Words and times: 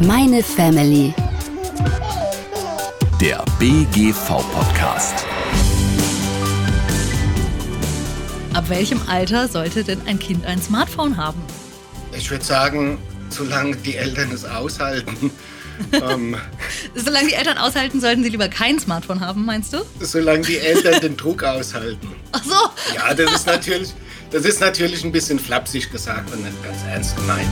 Meine 0.00 0.42
Family. 0.42 1.14
Der 3.20 3.44
BGV-Podcast. 3.58 5.24
Ab 8.52 8.68
welchem 8.68 9.00
Alter 9.08 9.48
sollte 9.48 9.84
denn 9.84 10.00
ein 10.06 10.18
Kind 10.18 10.44
ein 10.44 10.60
Smartphone 10.60 11.16
haben? 11.16 11.40
Ich 12.16 12.30
würde 12.30 12.44
sagen, 12.44 12.98
solange 13.30 13.76
die 13.76 13.96
Eltern 13.96 14.30
es 14.32 14.44
aushalten. 14.44 15.30
ähm, 15.92 16.36
Solange 16.94 17.28
die 17.28 17.34
Eltern 17.34 17.58
aushalten, 17.58 18.00
sollten 18.00 18.22
sie 18.22 18.28
lieber 18.28 18.48
kein 18.48 18.78
Smartphone 18.78 19.20
haben, 19.20 19.44
meinst 19.44 19.72
du? 19.72 19.78
solange 20.00 20.42
die 20.42 20.58
Eltern 20.58 21.00
den 21.02 21.16
Druck 21.16 21.42
aushalten. 21.42 22.08
Ach 22.32 22.44
so. 22.44 22.94
Ja, 22.94 23.12
das 23.14 23.32
ist 23.34 23.46
natürlich, 23.46 23.92
das 24.30 24.44
ist 24.44 24.60
natürlich 24.60 25.04
ein 25.04 25.10
bisschen 25.12 25.38
flapsig 25.38 25.90
gesagt 25.90 26.32
und 26.32 26.44
nicht 26.44 26.62
ganz 26.62 26.78
ernst 26.88 27.16
gemeint. 27.16 27.48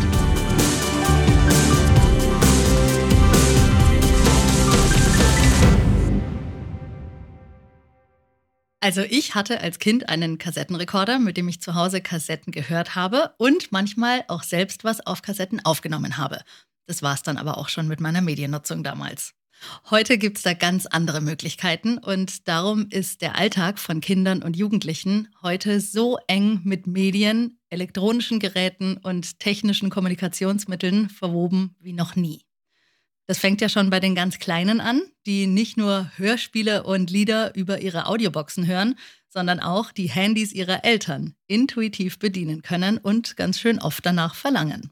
Also 8.83 9.03
ich 9.03 9.37
hatte 9.37 9.61
als 9.61 9.79
Kind 9.79 10.09
einen 10.09 10.39
Kassettenrekorder, 10.39 11.21
mit 11.21 11.37
dem 11.37 11.47
ich 11.47 11.63
zu 11.63 11.77
Hause 11.77 12.01
Kassetten 12.01 12.51
gehört 12.51 12.97
habe 12.97 13.33
und 13.39 13.71
manchmal 13.71 14.25
auch 14.27 14.43
selbst 14.43 14.83
was 14.83 15.07
auf 15.07 15.23
Kassetten 15.23 15.65
aufgenommen 15.65 16.17
habe. 16.17 16.41
Das 16.87 17.01
war 17.01 17.15
es 17.15 17.23
dann 17.23 17.37
aber 17.37 17.59
auch 17.59 17.69
schon 17.69 17.87
mit 17.87 18.01
meiner 18.01 18.23
Mediennutzung 18.23 18.83
damals. 18.83 19.35
Heute 19.89 20.19
gibt 20.19 20.39
es 20.39 20.43
da 20.43 20.55
ganz 20.55 20.87
andere 20.87 21.21
Möglichkeiten 21.21 21.97
und 21.99 22.49
darum 22.49 22.89
ist 22.91 23.23
der 23.23 23.39
Alltag 23.39 23.79
von 23.79 24.01
Kindern 24.01 24.43
und 24.43 24.57
Jugendlichen 24.57 25.29
heute 25.43 25.81
so 25.81 26.19
eng 26.27 26.63
mit 26.65 26.89
Medien, 26.89 27.61
elektronischen 27.71 28.41
Geräten 28.41 28.97
und 28.97 29.39
technischen 29.39 29.91
Kommunikationsmitteln 29.91 31.09
verwoben 31.09 31.77
wie 31.79 31.93
noch 31.93 32.17
nie. 32.17 32.47
Das 33.27 33.39
fängt 33.39 33.61
ja 33.61 33.69
schon 33.69 33.91
bei 33.91 34.01
den 34.01 34.15
ganz 34.15 34.39
Kleinen 34.39 34.81
an, 34.81 35.03
die 35.27 35.47
nicht 35.47 35.77
nur 35.77 36.11
Hörspiele 36.17 36.83
und 36.83 37.11
Lieder 37.11 37.55
über 37.55 37.81
ihre 37.81 38.07
Audioboxen 38.07 38.67
hören, 38.67 38.97
sondern 39.29 39.61
auch 39.61 39.93
die 39.93 40.11
Handys 40.11 40.53
ihrer 40.53 40.85
Eltern 40.85 41.35
intuitiv 41.47 42.19
bedienen 42.19 42.63
können 42.63 42.99
und 42.99 43.37
ganz 43.37 43.59
schön 43.59 43.79
oft 43.79 44.05
danach 44.05 44.35
verlangen. 44.35 44.91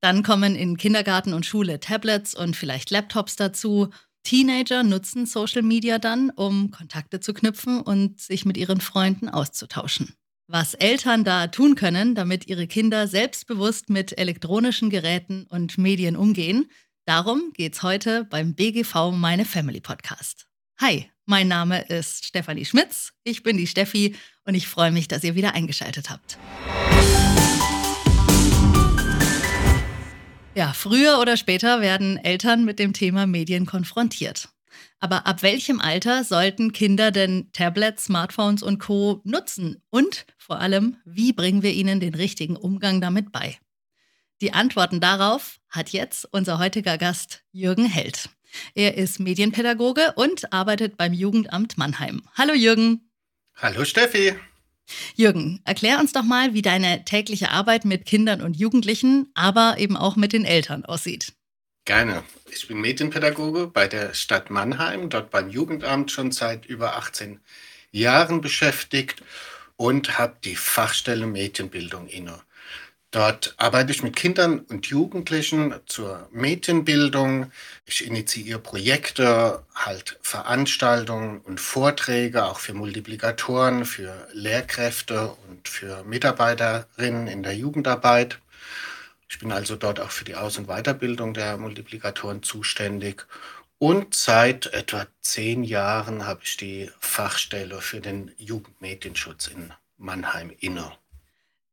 Dann 0.00 0.24
kommen 0.24 0.56
in 0.56 0.76
Kindergarten 0.76 1.32
und 1.32 1.46
Schule 1.46 1.78
Tablets 1.78 2.34
und 2.34 2.56
vielleicht 2.56 2.90
Laptops 2.90 3.36
dazu. 3.36 3.90
Teenager 4.24 4.82
nutzen 4.82 5.26
Social 5.26 5.62
Media 5.62 5.98
dann, 5.98 6.30
um 6.30 6.70
Kontakte 6.72 7.20
zu 7.20 7.32
knüpfen 7.34 7.80
und 7.80 8.20
sich 8.20 8.44
mit 8.44 8.56
ihren 8.56 8.80
Freunden 8.80 9.28
auszutauschen. 9.28 10.14
Was 10.48 10.74
Eltern 10.74 11.22
da 11.22 11.46
tun 11.46 11.76
können, 11.76 12.14
damit 12.14 12.48
ihre 12.48 12.66
Kinder 12.66 13.06
selbstbewusst 13.06 13.90
mit 13.90 14.18
elektronischen 14.18 14.90
Geräten 14.90 15.46
und 15.48 15.78
Medien 15.78 16.16
umgehen, 16.16 16.68
darum 17.12 17.52
geht's 17.52 17.82
heute 17.82 18.24
beim 18.24 18.54
BGV 18.54 19.10
Meine 19.12 19.44
Family 19.44 19.80
Podcast. 19.82 20.46
Hi, 20.80 21.10
mein 21.26 21.46
Name 21.46 21.82
ist 21.82 22.24
Stefanie 22.24 22.64
Schmitz, 22.64 23.12
ich 23.22 23.42
bin 23.42 23.58
die 23.58 23.66
Steffi 23.66 24.16
und 24.46 24.54
ich 24.54 24.66
freue 24.66 24.90
mich, 24.92 25.08
dass 25.08 25.22
ihr 25.22 25.34
wieder 25.34 25.52
eingeschaltet 25.52 26.08
habt. 26.08 26.38
Ja, 30.54 30.72
früher 30.72 31.18
oder 31.20 31.36
später 31.36 31.82
werden 31.82 32.16
Eltern 32.16 32.64
mit 32.64 32.78
dem 32.78 32.94
Thema 32.94 33.26
Medien 33.26 33.66
konfrontiert. 33.66 34.48
Aber 34.98 35.26
ab 35.26 35.42
welchem 35.42 35.80
Alter 35.80 36.24
sollten 36.24 36.72
Kinder 36.72 37.10
denn 37.10 37.52
Tablets, 37.52 38.06
Smartphones 38.06 38.62
und 38.62 38.78
Co 38.78 39.20
nutzen? 39.24 39.82
Und 39.90 40.24
vor 40.38 40.60
allem, 40.60 40.96
wie 41.04 41.34
bringen 41.34 41.62
wir 41.62 41.74
ihnen 41.74 42.00
den 42.00 42.14
richtigen 42.14 42.56
Umgang 42.56 43.02
damit 43.02 43.32
bei? 43.32 43.58
Die 44.42 44.52
Antworten 44.52 44.98
darauf 44.98 45.60
hat 45.68 45.90
jetzt 45.90 46.26
unser 46.32 46.58
heutiger 46.58 46.98
Gast 46.98 47.44
Jürgen 47.52 47.86
Held. 47.86 48.28
Er 48.74 48.96
ist 48.96 49.20
Medienpädagoge 49.20 50.14
und 50.16 50.52
arbeitet 50.52 50.96
beim 50.96 51.12
Jugendamt 51.12 51.78
Mannheim. 51.78 52.22
Hallo 52.36 52.52
Jürgen. 52.52 53.08
Hallo 53.54 53.84
Steffi. 53.84 54.34
Jürgen, 55.14 55.60
erklär 55.64 56.00
uns 56.00 56.12
doch 56.12 56.24
mal, 56.24 56.54
wie 56.54 56.62
deine 56.62 57.04
tägliche 57.04 57.52
Arbeit 57.52 57.84
mit 57.84 58.04
Kindern 58.04 58.42
und 58.42 58.56
Jugendlichen, 58.56 59.30
aber 59.34 59.76
eben 59.78 59.96
auch 59.96 60.16
mit 60.16 60.32
den 60.32 60.44
Eltern 60.44 60.84
aussieht. 60.84 61.34
Gerne. 61.84 62.24
Ich 62.50 62.66
bin 62.66 62.80
Medienpädagoge 62.80 63.68
bei 63.68 63.86
der 63.86 64.12
Stadt 64.12 64.50
Mannheim, 64.50 65.08
dort 65.08 65.30
beim 65.30 65.50
Jugendamt 65.50 66.10
schon 66.10 66.32
seit 66.32 66.66
über 66.66 66.96
18 66.96 67.38
Jahren 67.92 68.40
beschäftigt 68.40 69.22
und 69.76 70.18
habe 70.18 70.36
die 70.42 70.56
Fachstelle 70.56 71.28
Medienbildung 71.28 72.08
inne. 72.08 72.42
Dort 73.12 73.54
arbeite 73.58 73.92
ich 73.92 74.02
mit 74.02 74.16
Kindern 74.16 74.60
und 74.60 74.86
Jugendlichen 74.86 75.74
zur 75.84 76.30
Medienbildung. 76.32 77.52
Ich 77.84 78.06
initiiere 78.06 78.58
Projekte, 78.58 79.62
halt 79.74 80.18
Veranstaltungen 80.22 81.40
und 81.40 81.60
Vorträge, 81.60 82.46
auch 82.46 82.58
für 82.58 82.72
Multiplikatoren, 82.72 83.84
für 83.84 84.26
Lehrkräfte 84.32 85.36
und 85.46 85.68
für 85.68 86.04
Mitarbeiterinnen 86.04 87.28
in 87.28 87.42
der 87.42 87.54
Jugendarbeit. 87.54 88.38
Ich 89.28 89.38
bin 89.38 89.52
also 89.52 89.76
dort 89.76 90.00
auch 90.00 90.10
für 90.10 90.24
die 90.24 90.36
Aus- 90.36 90.56
und 90.56 90.66
Weiterbildung 90.68 91.34
der 91.34 91.58
Multiplikatoren 91.58 92.42
zuständig. 92.42 93.26
Und 93.76 94.14
seit 94.14 94.72
etwa 94.72 95.06
zehn 95.20 95.64
Jahren 95.64 96.26
habe 96.26 96.40
ich 96.44 96.56
die 96.56 96.90
Fachstelle 96.98 97.82
für 97.82 98.00
den 98.00 98.32
Jugendmedienschutz 98.38 99.48
in 99.48 99.70
Mannheim 99.98 100.50
inne. 100.60 100.92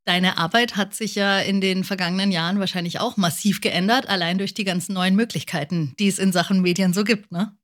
Deine 0.10 0.40
Arbeit 0.40 0.76
hat 0.76 0.96
sich 0.96 1.14
ja 1.14 1.38
in 1.38 1.62
den 1.62 1.84
vergangenen 1.84 2.32
Jahren 2.32 2.60
wahrscheinlich 2.60 3.00
auch 3.00 3.16
massiv 3.16 3.62
geändert, 3.62 4.10
allein 4.10 4.40
durch 4.40 4.56
die 4.56 4.64
ganzen 4.64 4.94
neuen 4.94 5.16
Möglichkeiten, 5.16 5.94
die 6.00 6.08
es 6.08 6.18
in 6.18 6.32
Sachen 6.32 6.64
Medien 6.64 6.94
so 6.94 7.04
gibt, 7.04 7.32
ne? 7.32 7.56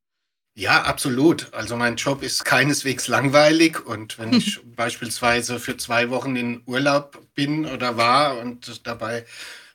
Ja, 0.53 0.83
absolut. 0.83 1.51
Also 1.55 1.75
mein 1.75 1.95
Job 1.95 2.21
ist 2.21 2.45
keineswegs 2.45 3.07
langweilig 3.07 3.83
und 3.83 4.19
wenn 4.19 4.31
ich 4.31 4.59
beispielsweise 4.75 5.59
für 5.59 5.75
zwei 5.77 6.11
Wochen 6.11 6.35
in 6.35 6.61
Urlaub 6.67 7.19
bin 7.33 7.65
oder 7.65 7.97
war 7.97 8.37
und 8.37 8.85
dabei 8.85 9.25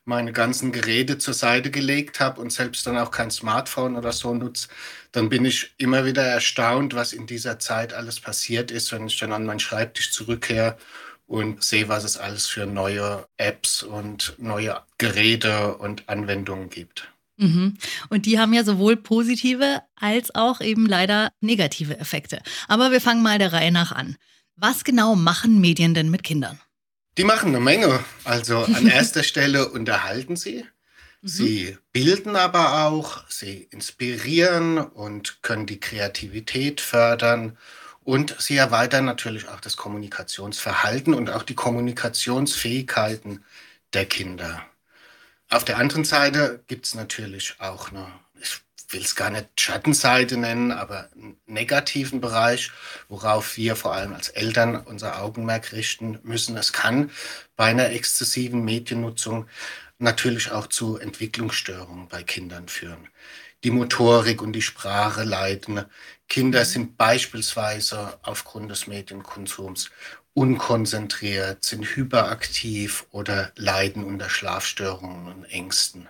meine 0.05 0.33
ganzen 0.33 0.71
Geräte 0.71 1.19
zur 1.19 1.35
Seite 1.35 1.73
gelegt 1.73 2.21
habe 2.21 2.41
und 2.41 2.53
selbst 2.53 2.87
dann 2.87 2.97
auch 2.99 3.11
kein 3.11 3.33
Smartphone 3.33 3.97
oder 3.97 4.13
so 4.13 4.33
nutze, 4.33 4.69
dann 5.11 5.29
bin 5.29 5.45
ich 5.45 5.75
immer 5.77 6.05
wieder 6.05 6.23
erstaunt, 6.23 6.95
was 6.95 7.15
in 7.15 7.27
dieser 7.27 7.59
Zeit 7.59 7.93
alles 7.95 8.21
passiert 8.21 8.71
ist, 8.71 8.93
wenn 8.93 9.09
ich 9.09 9.19
dann 9.19 9.33
an 9.33 9.45
meinen 9.45 9.59
Schreibtisch 9.59 10.13
zurückkehre 10.13 10.79
und 11.31 11.63
sehe, 11.63 11.89
was 11.89 12.03
es 12.03 12.17
alles 12.17 12.49
für 12.49 12.67
neue 12.67 13.25
Apps 13.37 13.85
und 13.85 14.35
neue 14.39 14.83
Geräte 14.99 15.77
und 15.77 16.09
Anwendungen 16.09 16.71
gibt. 16.71 17.09
Mhm. 17.37 17.79
Und 18.09 18.27
die 18.27 18.41
haben 18.41 18.53
ja 18.53 18.65
sowohl 18.65 18.97
positive 18.97 19.81
als 19.95 20.35
auch 20.35 20.61
eben 20.61 20.87
leider 20.87 21.31
negative 21.41 21.97
Effekte. 22.01 22.43
Aber 22.67 22.91
wir 22.91 23.01
fangen 23.01 23.23
mal 23.23 23.39
der 23.39 23.53
Reihe 23.53 23.71
nach 23.71 23.93
an. 23.93 24.17
Was 24.57 24.83
genau 24.83 25.15
machen 25.15 25.61
Medien 25.61 25.95
denn 25.95 26.11
mit 26.11 26.25
Kindern? 26.25 26.59
Die 27.17 27.23
machen 27.23 27.51
eine 27.51 27.61
Menge. 27.61 28.05
Also 28.25 28.65
an 28.65 28.87
erster 28.89 29.23
Stelle 29.23 29.69
unterhalten 29.69 30.35
sie. 30.35 30.67
Sie 31.23 31.77
bilden 31.93 32.35
aber 32.35 32.87
auch, 32.87 33.23
sie 33.29 33.69
inspirieren 33.71 34.79
und 34.79 35.43
können 35.43 35.67
die 35.67 35.79
Kreativität 35.79 36.81
fördern 36.81 37.57
und 38.05 38.35
sie 38.39 38.57
erweitern 38.57 39.05
natürlich 39.05 39.49
auch 39.49 39.61
das 39.61 39.77
Kommunikationsverhalten 39.77 41.15
und 41.15 41.31
auch 41.31 41.43
die 41.43 41.55
Kommunikationsfähigkeiten 41.55 43.45
der 43.93 44.07
Kinder. 44.07 44.65
Auf 45.49 45.65
der 45.65 45.79
anderen 45.79 46.05
Seite 46.05 46.63
gibt 46.69 46.87
es 46.87 46.95
natürlich 46.95 47.57
auch 47.59 47.91
eine, 47.91 48.07
ich 48.41 48.61
will 48.91 49.03
es 49.03 49.17
gar 49.17 49.31
nicht 49.31 49.49
Schattenseite 49.61 50.37
nennen, 50.37 50.73
aber 50.73 51.09
einen 51.15 51.37
negativen 51.47 52.21
Bereich, 52.21 52.71
worauf 53.09 53.57
wir 53.57 53.77
vor 53.77 53.95
allem 53.95 54.15
als 54.15 54.29
Eltern 54.29 54.77
unser 54.77 55.21
Augenmerk 55.21 55.73
richten 55.73 56.19
müssen. 56.23 56.57
Es 56.57 56.73
kann 56.73 57.11
bei 57.57 57.67
einer 57.67 57.91
exzessiven 57.91 58.65
Mediennutzung 58.65 59.47
natürlich 59.99 60.51
auch 60.51 60.67
zu 60.67 60.97
Entwicklungsstörungen 60.97 62.09
bei 62.09 62.23
Kindern 62.23 62.69
führen. 62.69 63.09
Die 63.63 63.71
Motorik 63.71 64.43
und 64.43 64.53
die 64.53 64.63
Sprache 64.63 65.23
leiden. 65.23 65.85
Kinder 66.29 66.65
sind 66.65 66.97
beispielsweise 66.97 68.19
aufgrund 68.23 68.71
des 68.71 68.87
Medienkonsums 68.87 69.91
unkonzentriert, 70.33 71.65
sind 71.65 71.85
hyperaktiv 71.85 73.07
oder 73.11 73.53
leiden 73.57 74.05
unter 74.05 74.31
Schlafstörungen 74.31 75.27
und 75.27 75.45
Ängsten. 75.45 76.09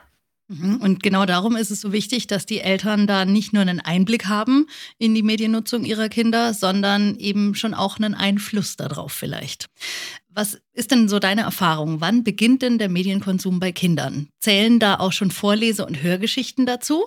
Mhm. 0.51 0.77
Und 0.77 1.03
genau 1.03 1.27
darum 1.27 1.57
ist 1.57 1.71
es 1.71 1.81
so 1.81 1.93
wichtig, 1.93 2.27
dass 2.27 2.45
die 2.45 2.61
Eltern 2.61 3.07
da 3.07 3.25
nicht 3.25 3.53
nur 3.53 3.63
einen 3.63 3.81
Einblick 3.81 4.27
haben 4.27 4.67
in 4.99 5.15
die 5.15 5.23
Mediennutzung 5.23 5.85
ihrer 5.85 6.09
Kinder, 6.09 6.55
sondern 6.55 7.17
eben 7.17 7.55
schon 7.55 7.73
auch 7.73 7.99
einen 7.99 8.15
Einfluss 8.15 8.77
darauf 8.77 9.13
vielleicht. 9.13 9.67
Was 10.29 10.61
ist 10.73 10.91
denn 10.91 11.09
so 11.09 11.19
deine 11.19 11.43
Erfahrung? 11.43 12.01
Wann 12.01 12.25
beginnt 12.25 12.63
denn 12.63 12.79
der 12.79 12.89
Medienkonsum 12.89 13.61
bei 13.61 13.73
Kindern? 13.73 14.29
Zählen 14.39 14.79
da 14.79 14.97
auch 14.97 15.13
schon 15.13 15.31
Vorlese- 15.31 15.87
und 15.87 16.03
Hörgeschichten 16.03 16.67
dazu? 16.67 17.07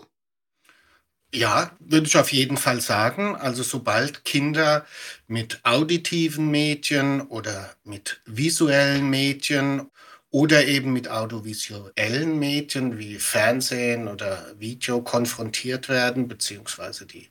Ja, 1.35 1.71
würde 1.79 2.05
ich 2.05 2.15
auf 2.15 2.31
jeden 2.31 2.57
Fall 2.57 2.79
sagen. 2.79 3.35
Also 3.35 3.63
sobald 3.63 4.23
Kinder 4.23 4.85
mit 5.27 5.59
auditiven 5.63 6.51
Medien 6.51 7.21
oder 7.21 7.75
mit 7.83 8.21
visuellen 8.25 9.09
Medien 9.09 9.89
oder 10.29 10.67
eben 10.67 10.93
mit 10.93 11.09
audiovisuellen 11.09 12.37
Medien 12.37 12.99
wie 12.99 13.15
Fernsehen 13.15 14.07
oder 14.07 14.53
Video 14.59 15.01
konfrontiert 15.01 15.89
werden, 15.89 16.27
beziehungsweise 16.27 17.07
die 17.07 17.29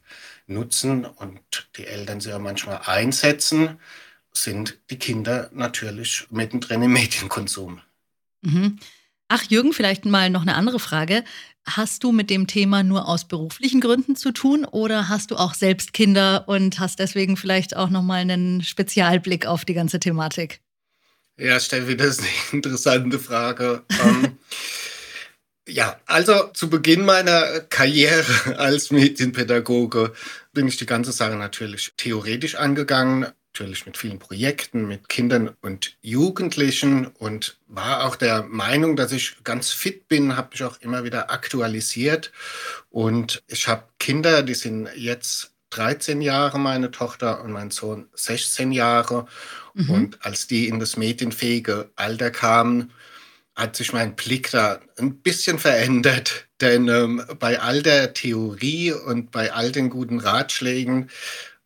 nutzen 0.49 1.05
und 1.05 1.41
die 1.77 1.87
Eltern 1.87 2.21
sie 2.21 2.31
ja 2.31 2.41
manchmal 2.41 2.81
einsetzen, 2.85 3.79
sind 4.33 4.79
die 4.91 4.99
Kinder 4.99 5.49
natürlich 5.53 6.27
mittendrin 6.31 6.83
im 6.83 6.93
Medienkonsum. 6.93 7.81
Mhm. 8.41 8.81
Ach, 9.29 9.45
Jürgen, 9.45 9.73
vielleicht 9.73 10.05
mal 10.05 10.29
noch 10.29 10.43
eine 10.43 10.57
andere 10.57 10.79
Frage. 10.79 11.25
Hast 11.65 12.03
du 12.03 12.11
mit 12.11 12.29
dem 12.29 12.49
Thema 12.49 12.83
nur 12.83 13.09
aus 13.09 13.27
beruflichen 13.27 13.81
Gründen 13.81 14.17
zu 14.17 14.33
tun 14.33 14.65
oder 14.65 15.09
hast 15.09 15.31
du 15.31 15.37
auch 15.37 15.55
selbst 15.55 15.93
Kinder 15.93 16.45
und 16.49 16.81
hast 16.81 16.99
deswegen 16.99 17.37
vielleicht 17.37 17.77
auch 17.77 17.89
nochmal 17.89 18.21
einen 18.21 18.63
Spezialblick 18.63 19.47
auf 19.47 19.65
die 19.65 19.75
ganze 19.75 20.01
Thematik? 20.01 20.61
Ja, 21.39 21.61
Steffi, 21.61 21.97
das 21.97 22.19
ist 22.19 22.21
eine 22.21 22.29
interessante 22.53 23.19
Frage. 23.21 23.85
ähm, 24.03 24.39
ja, 25.69 26.01
also 26.07 26.49
zu 26.53 26.69
Beginn 26.69 27.05
meiner 27.05 27.61
Karriere 27.61 28.59
als 28.59 28.91
Medienpädagoge 28.91 30.13
bin 30.53 30.67
ich 30.67 30.77
die 30.77 30.87
ganze 30.87 31.13
Sache 31.13 31.37
natürlich 31.37 31.93
theoretisch 31.97 32.57
angegangen, 32.57 33.27
natürlich 33.53 33.85
mit 33.85 33.99
vielen 33.99 34.19
Projekten, 34.19 34.89
mit 34.89 35.11
Kindern 35.11 35.51
und 35.61 35.97
Jugendlichen 36.01 37.07
und 37.07 37.59
war 37.67 38.07
auch 38.07 38.17
der 38.17 38.45
Meinung, 38.45 38.97
dass 38.97 39.13
ich 39.13 39.45
ganz 39.45 39.71
fit 39.71 40.09
bin, 40.09 40.37
habe 40.37 40.49
mich 40.53 40.65
auch 40.65 40.81
immer 40.81 41.05
wieder 41.05 41.31
aktualisiert. 41.31 42.33
Und 42.89 43.43
ich 43.49 43.69
habe 43.69 43.85
Kinder, 43.99 44.43
die 44.43 44.55
sind 44.55 44.89
jetzt 44.97 45.53
13 45.71 46.23
Jahre, 46.23 46.59
meine 46.59 46.91
Tochter 46.91 47.43
und 47.43 47.53
mein 47.53 47.71
Sohn 47.71 48.09
16 48.15 48.73
Jahre. 48.73 49.27
Mhm. 49.75 49.91
und 49.91 50.25
als 50.25 50.47
die 50.47 50.69
in 50.69 50.79
das 50.81 50.97
medienfähige 50.97 51.91
Alter 51.97 52.31
kamen, 52.31 52.93
hat 53.55 53.77
sich 53.77 53.93
mein 53.93 54.17
Blick 54.17 54.51
da 54.51 54.81
ein 54.99 55.17
bisschen 55.17 55.59
verändert, 55.59 56.47
denn 56.61 56.89
ähm, 56.89 57.23
bei 57.39 57.61
all 57.61 57.83
der 57.83 58.15
Theorie 58.15 58.93
und 58.93 59.31
bei 59.31 59.53
all 59.53 59.73
den 59.73 59.91
guten 59.91 60.21
Ratschlägen 60.21 61.11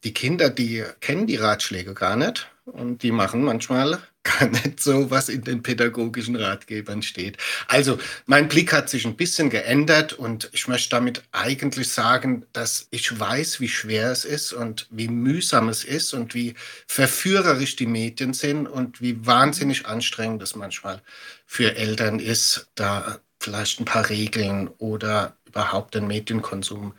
die 0.06 0.14
Kinder, 0.14 0.50
die 0.50 0.84
kennen 1.00 1.26
die 1.26 1.34
Ratschläge 1.34 1.92
gar 1.92 2.14
nicht 2.14 2.46
und 2.64 3.02
die 3.02 3.10
machen 3.10 3.42
manchmal 3.42 3.98
gar 4.22 4.48
nicht 4.48 4.80
so, 4.80 5.10
was 5.10 5.28
in 5.28 5.42
den 5.42 5.64
pädagogischen 5.64 6.36
Ratgebern 6.36 7.02
steht. 7.02 7.38
Also 7.66 7.98
mein 8.26 8.46
Blick 8.46 8.72
hat 8.72 8.88
sich 8.88 9.04
ein 9.04 9.16
bisschen 9.16 9.50
geändert 9.50 10.12
und 10.12 10.48
ich 10.52 10.68
möchte 10.68 10.90
damit 10.90 11.24
eigentlich 11.32 11.88
sagen, 11.88 12.46
dass 12.52 12.86
ich 12.90 13.18
weiß, 13.18 13.58
wie 13.58 13.68
schwer 13.68 14.12
es 14.12 14.24
ist 14.24 14.52
und 14.52 14.86
wie 14.90 15.08
mühsam 15.08 15.68
es 15.68 15.82
ist 15.82 16.14
und 16.14 16.34
wie 16.34 16.54
verführerisch 16.86 17.74
die 17.74 17.86
Medien 17.86 18.32
sind 18.32 18.68
und 18.68 19.00
wie 19.00 19.26
wahnsinnig 19.26 19.86
anstrengend 19.86 20.40
es 20.40 20.54
manchmal 20.54 21.02
für 21.46 21.74
Eltern 21.74 22.20
ist, 22.20 22.68
da 22.76 23.18
vielleicht 23.40 23.80
ein 23.80 23.84
paar 23.84 24.08
Regeln 24.08 24.68
oder 24.78 25.36
überhaupt 25.56 25.94
den 25.94 26.06
Medienkonsum 26.06 26.92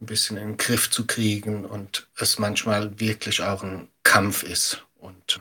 ein 0.00 0.06
bisschen 0.06 0.36
in 0.36 0.50
den 0.50 0.56
Griff 0.56 0.88
zu 0.88 1.04
kriegen 1.04 1.64
und 1.64 2.06
es 2.16 2.38
manchmal 2.38 3.00
wirklich 3.00 3.42
auch 3.42 3.64
ein 3.64 3.88
Kampf 4.04 4.44
ist 4.44 4.84
und 4.98 5.40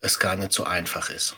es 0.00 0.18
gar 0.18 0.34
nicht 0.34 0.52
so 0.52 0.64
einfach 0.64 1.10
ist. 1.10 1.36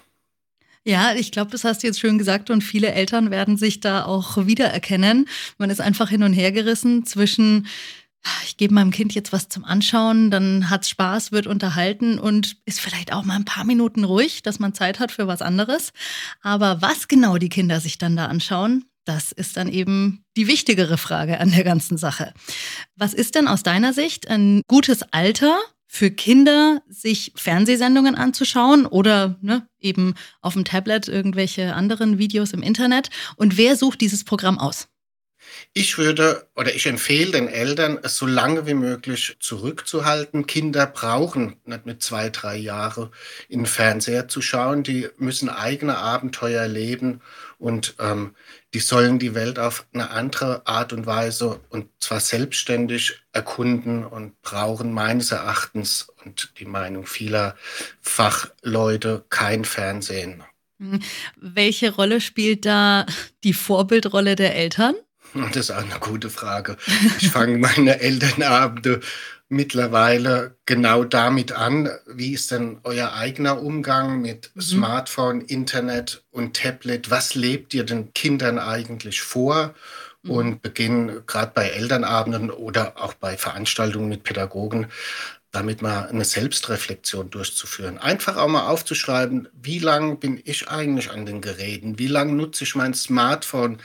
Ja, 0.84 1.14
ich 1.14 1.32
glaube, 1.32 1.50
das 1.50 1.64
hast 1.64 1.82
du 1.82 1.88
jetzt 1.88 1.98
schön 2.00 2.16
gesagt 2.16 2.50
und 2.50 2.62
viele 2.62 2.92
Eltern 2.92 3.30
werden 3.32 3.56
sich 3.56 3.80
da 3.80 4.04
auch 4.04 4.46
wiedererkennen. 4.46 5.28
Man 5.58 5.70
ist 5.70 5.80
einfach 5.80 6.08
hin 6.08 6.22
und 6.22 6.32
her 6.32 6.52
gerissen 6.52 7.04
zwischen 7.04 7.66
ich 8.44 8.56
gebe 8.56 8.72
meinem 8.72 8.92
Kind 8.92 9.14
jetzt 9.14 9.32
was 9.32 9.48
zum 9.48 9.64
Anschauen, 9.64 10.30
dann 10.30 10.70
hat 10.70 10.82
es 10.82 10.90
Spaß, 10.90 11.32
wird 11.32 11.48
unterhalten 11.48 12.20
und 12.20 12.56
ist 12.66 12.80
vielleicht 12.80 13.12
auch 13.12 13.24
mal 13.24 13.34
ein 13.34 13.44
paar 13.44 13.64
Minuten 13.64 14.04
ruhig, 14.04 14.44
dass 14.44 14.60
man 14.60 14.74
Zeit 14.74 15.00
hat 15.00 15.10
für 15.10 15.26
was 15.26 15.42
anderes. 15.42 15.92
Aber 16.40 16.80
was 16.80 17.08
genau 17.08 17.36
die 17.38 17.48
Kinder 17.48 17.80
sich 17.80 17.98
dann 17.98 18.14
da 18.14 18.26
anschauen, 18.26 18.84
das 19.04 19.32
ist 19.32 19.56
dann 19.56 19.68
eben 19.68 20.24
die 20.36 20.46
wichtigere 20.46 20.98
Frage 20.98 21.40
an 21.40 21.50
der 21.50 21.64
ganzen 21.64 21.96
Sache. 21.96 22.32
Was 22.96 23.14
ist 23.14 23.34
denn 23.34 23.48
aus 23.48 23.62
deiner 23.62 23.92
Sicht 23.92 24.28
ein 24.28 24.62
gutes 24.68 25.02
Alter 25.12 25.58
für 25.86 26.10
Kinder, 26.10 26.82
sich 26.88 27.32
Fernsehsendungen 27.34 28.14
anzuschauen 28.14 28.86
oder 28.86 29.38
ne, 29.42 29.66
eben 29.78 30.14
auf 30.40 30.54
dem 30.54 30.64
Tablet 30.64 31.08
irgendwelche 31.08 31.74
anderen 31.74 32.18
Videos 32.18 32.52
im 32.52 32.62
Internet? 32.62 33.10
Und 33.36 33.56
wer 33.56 33.76
sucht 33.76 34.00
dieses 34.00 34.24
Programm 34.24 34.58
aus? 34.58 34.88
Ich 35.74 35.98
würde 35.98 36.46
oder 36.54 36.74
ich 36.74 36.86
empfehle 36.86 37.32
den 37.32 37.48
Eltern, 37.48 37.98
es 38.02 38.16
so 38.16 38.26
lange 38.26 38.66
wie 38.66 38.74
möglich 38.74 39.36
zurückzuhalten. 39.40 40.46
Kinder 40.46 40.86
brauchen 40.86 41.56
nicht 41.64 41.86
mit 41.86 42.02
zwei, 42.02 42.28
drei 42.28 42.56
Jahren 42.56 43.10
in 43.48 43.60
den 43.60 43.66
Fernseher 43.66 44.28
zu 44.28 44.42
schauen. 44.42 44.82
Die 44.82 45.08
müssen 45.16 45.48
eigene 45.48 45.96
Abenteuer 45.96 46.68
leben 46.68 47.20
und 47.58 47.94
ähm, 47.98 48.34
die 48.74 48.80
sollen 48.80 49.18
die 49.18 49.34
Welt 49.34 49.58
auf 49.58 49.86
eine 49.92 50.10
andere 50.10 50.66
Art 50.66 50.92
und 50.92 51.06
Weise 51.06 51.60
und 51.70 51.88
zwar 52.00 52.20
selbstständig 52.20 53.22
erkunden 53.32 54.04
und 54.04 54.40
brauchen 54.42 54.92
meines 54.92 55.32
Erachtens 55.32 56.08
und 56.24 56.52
die 56.58 56.66
Meinung 56.66 57.06
vieler 57.06 57.56
Fachleute 58.00 59.24
kein 59.28 59.64
Fernsehen. 59.64 60.42
Welche 61.36 61.94
Rolle 61.94 62.20
spielt 62.20 62.66
da 62.66 63.06
die 63.44 63.52
Vorbildrolle 63.52 64.34
der 64.34 64.56
Eltern? 64.56 64.94
Das 65.52 65.56
ist 65.56 65.70
auch 65.70 65.78
eine 65.78 65.98
gute 66.00 66.30
Frage. 66.30 66.76
Ich 67.20 67.30
fange 67.30 67.58
meine 67.58 68.00
Elternabende 68.00 69.00
mittlerweile 69.48 70.56
genau 70.66 71.04
damit 71.04 71.52
an. 71.52 71.90
Wie 72.06 72.32
ist 72.32 72.50
denn 72.50 72.78
euer 72.84 73.12
eigener 73.12 73.62
Umgang 73.62 74.22
mit 74.22 74.50
mhm. 74.54 74.60
Smartphone, 74.60 75.42
Internet 75.42 76.22
und 76.30 76.56
Tablet? 76.56 77.10
Was 77.10 77.34
lebt 77.34 77.74
ihr 77.74 77.84
den 77.84 78.12
Kindern 78.14 78.58
eigentlich 78.58 79.20
vor? 79.20 79.74
Mhm. 80.22 80.30
Und 80.30 80.62
beginnen 80.62 81.22
gerade 81.26 81.52
bei 81.54 81.68
Elternabenden 81.68 82.50
oder 82.50 82.94
auch 82.96 83.14
bei 83.14 83.36
Veranstaltungen 83.36 84.08
mit 84.08 84.24
Pädagogen 84.24 84.86
damit 85.52 85.82
mal 85.82 86.08
eine 86.08 86.24
Selbstreflexion 86.24 87.28
durchzuführen. 87.28 87.98
Einfach 87.98 88.38
auch 88.38 88.48
mal 88.48 88.68
aufzuschreiben, 88.68 89.48
wie 89.52 89.78
lange 89.78 90.16
bin 90.16 90.40
ich 90.44 90.68
eigentlich 90.68 91.10
an 91.10 91.26
den 91.26 91.42
Geräten? 91.42 91.98
Wie 91.98 92.06
lange 92.06 92.32
nutze 92.32 92.64
ich 92.64 92.74
mein 92.74 92.94
Smartphone? 92.94 93.78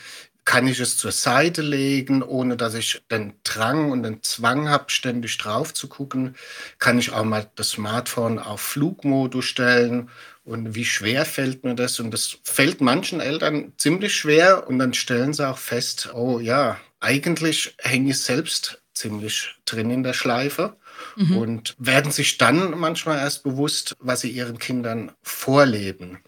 Kann 0.48 0.66
ich 0.66 0.80
es 0.80 0.96
zur 0.96 1.12
Seite 1.12 1.62
legen, 1.62 2.24
ohne 2.24 2.56
dass 2.56 2.74
ich 2.74 3.04
den 3.12 3.34
Drang 3.44 3.92
und 3.92 4.04
den 4.04 4.24
Zwang 4.24 4.70
habe, 4.70 4.86
ständig 4.88 5.38
drauf 5.38 5.74
zu 5.74 5.90
gucken? 5.90 6.38
Kann 6.80 6.98
ich 6.98 7.12
auch 7.12 7.26
mal 7.26 7.52
das 7.56 7.72
Smartphone 7.72 8.40
auf 8.40 8.62
Flugmodus 8.62 9.44
stellen? 9.44 10.10
Und 10.46 10.74
wie 10.74 10.86
schwer 10.86 11.26
fällt 11.26 11.66
mir 11.66 11.76
das? 11.76 12.00
Und 12.00 12.12
das 12.12 12.38
fällt 12.44 12.80
manchen 12.80 13.20
Eltern 13.20 13.74
ziemlich 13.78 14.16
schwer 14.16 14.70
und 14.70 14.80
dann 14.80 14.94
stellen 14.94 15.34
sie 15.34 15.46
auch 15.46 15.58
fest, 15.58 16.14
oh 16.14 16.40
ja, 16.40 16.80
eigentlich 17.02 17.76
hänge 17.80 18.12
ich 18.12 18.20
selbst 18.20 18.82
ziemlich 18.94 19.54
drin 19.66 19.92
in 19.92 20.04
der 20.04 20.14
Schleife 20.14 20.78
mhm. 21.18 21.38
und 21.38 21.76
werden 21.78 22.14
sich 22.14 22.38
dann 22.38 22.72
manchmal 22.80 23.18
erst 23.18 23.44
bewusst, 23.44 23.98
was 24.00 24.22
sie 24.22 24.30
ihren 24.30 24.60
Kindern 24.60 25.12
vorleben. 25.22 26.20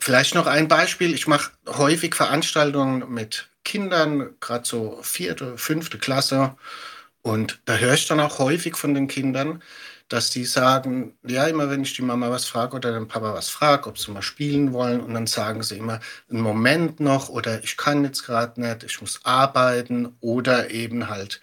Vielleicht 0.00 0.34
noch 0.34 0.46
ein 0.46 0.66
Beispiel. 0.66 1.14
Ich 1.14 1.26
mache 1.26 1.52
häufig 1.68 2.14
Veranstaltungen 2.14 3.12
mit 3.12 3.50
Kindern, 3.64 4.34
gerade 4.40 4.66
so 4.66 4.98
vierte, 5.02 5.58
fünfte 5.58 5.98
Klasse. 5.98 6.56
Und 7.22 7.60
da 7.66 7.76
höre 7.76 7.94
ich 7.94 8.08
dann 8.08 8.20
auch 8.20 8.38
häufig 8.38 8.76
von 8.76 8.94
den 8.94 9.08
Kindern, 9.08 9.62
dass 10.08 10.30
die 10.30 10.44
sagen, 10.46 11.16
ja, 11.22 11.46
immer 11.46 11.70
wenn 11.70 11.82
ich 11.82 11.94
die 11.94 12.02
Mama 12.02 12.30
was 12.30 12.46
frage 12.46 12.76
oder 12.76 12.92
den 12.92 13.08
Papa 13.08 13.34
was 13.34 13.50
frage, 13.50 13.88
ob 13.88 13.98
sie 13.98 14.10
mal 14.10 14.22
spielen 14.22 14.72
wollen, 14.72 15.00
und 15.00 15.14
dann 15.14 15.26
sagen 15.26 15.62
sie 15.62 15.76
immer, 15.78 16.00
einen 16.30 16.40
Moment 16.40 16.98
noch 17.00 17.28
oder 17.28 17.62
ich 17.62 17.76
kann 17.76 18.02
jetzt 18.04 18.24
gerade 18.24 18.60
nicht, 18.60 18.82
ich 18.82 19.00
muss 19.02 19.20
arbeiten 19.24 20.16
oder 20.20 20.70
eben 20.70 21.08
halt 21.08 21.40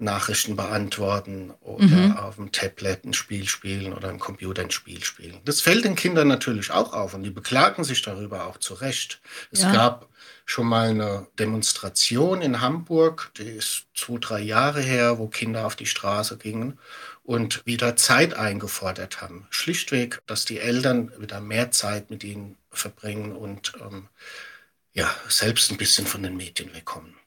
Nachrichten 0.00 0.54
beantworten 0.54 1.52
oder 1.60 1.84
mhm. 1.84 2.16
auf 2.16 2.36
dem 2.36 2.52
Tablet 2.52 3.04
ein 3.04 3.14
Spiel 3.14 3.48
spielen 3.48 3.92
oder 3.92 4.08
am 4.08 4.20
Computer 4.20 4.62
ein 4.62 4.70
Spiel 4.70 5.02
spielen. 5.02 5.40
Das 5.44 5.60
fällt 5.60 5.84
den 5.84 5.96
Kindern 5.96 6.28
natürlich 6.28 6.70
auch 6.70 6.92
auf 6.92 7.14
und 7.14 7.24
die 7.24 7.30
beklagen 7.30 7.82
sich 7.82 8.00
darüber 8.02 8.46
auch 8.46 8.58
zu 8.58 8.74
Recht. 8.74 9.20
Es 9.50 9.62
ja. 9.62 9.72
gab 9.72 10.08
schon 10.46 10.68
mal 10.68 10.90
eine 10.90 11.26
Demonstration 11.38 12.42
in 12.42 12.60
Hamburg, 12.60 13.32
die 13.38 13.42
ist 13.42 13.86
zwei, 13.94 14.18
drei 14.18 14.40
Jahre 14.40 14.80
her, 14.80 15.18
wo 15.18 15.26
Kinder 15.26 15.66
auf 15.66 15.74
die 15.74 15.86
Straße 15.86 16.38
gingen 16.38 16.78
und 17.24 17.66
wieder 17.66 17.96
Zeit 17.96 18.34
eingefordert 18.34 19.20
haben. 19.20 19.48
Schlichtweg, 19.50 20.22
dass 20.26 20.44
die 20.44 20.60
Eltern 20.60 21.12
wieder 21.18 21.40
mehr 21.40 21.72
Zeit 21.72 22.08
mit 22.08 22.22
ihnen 22.22 22.56
verbringen 22.70 23.32
und 23.32 23.72
ähm, 23.80 24.08
ja, 24.92 25.12
selbst 25.28 25.70
ein 25.70 25.76
bisschen 25.76 26.06
von 26.06 26.22
den 26.22 26.36
Medien 26.36 26.72
wegkommen. 26.72 27.17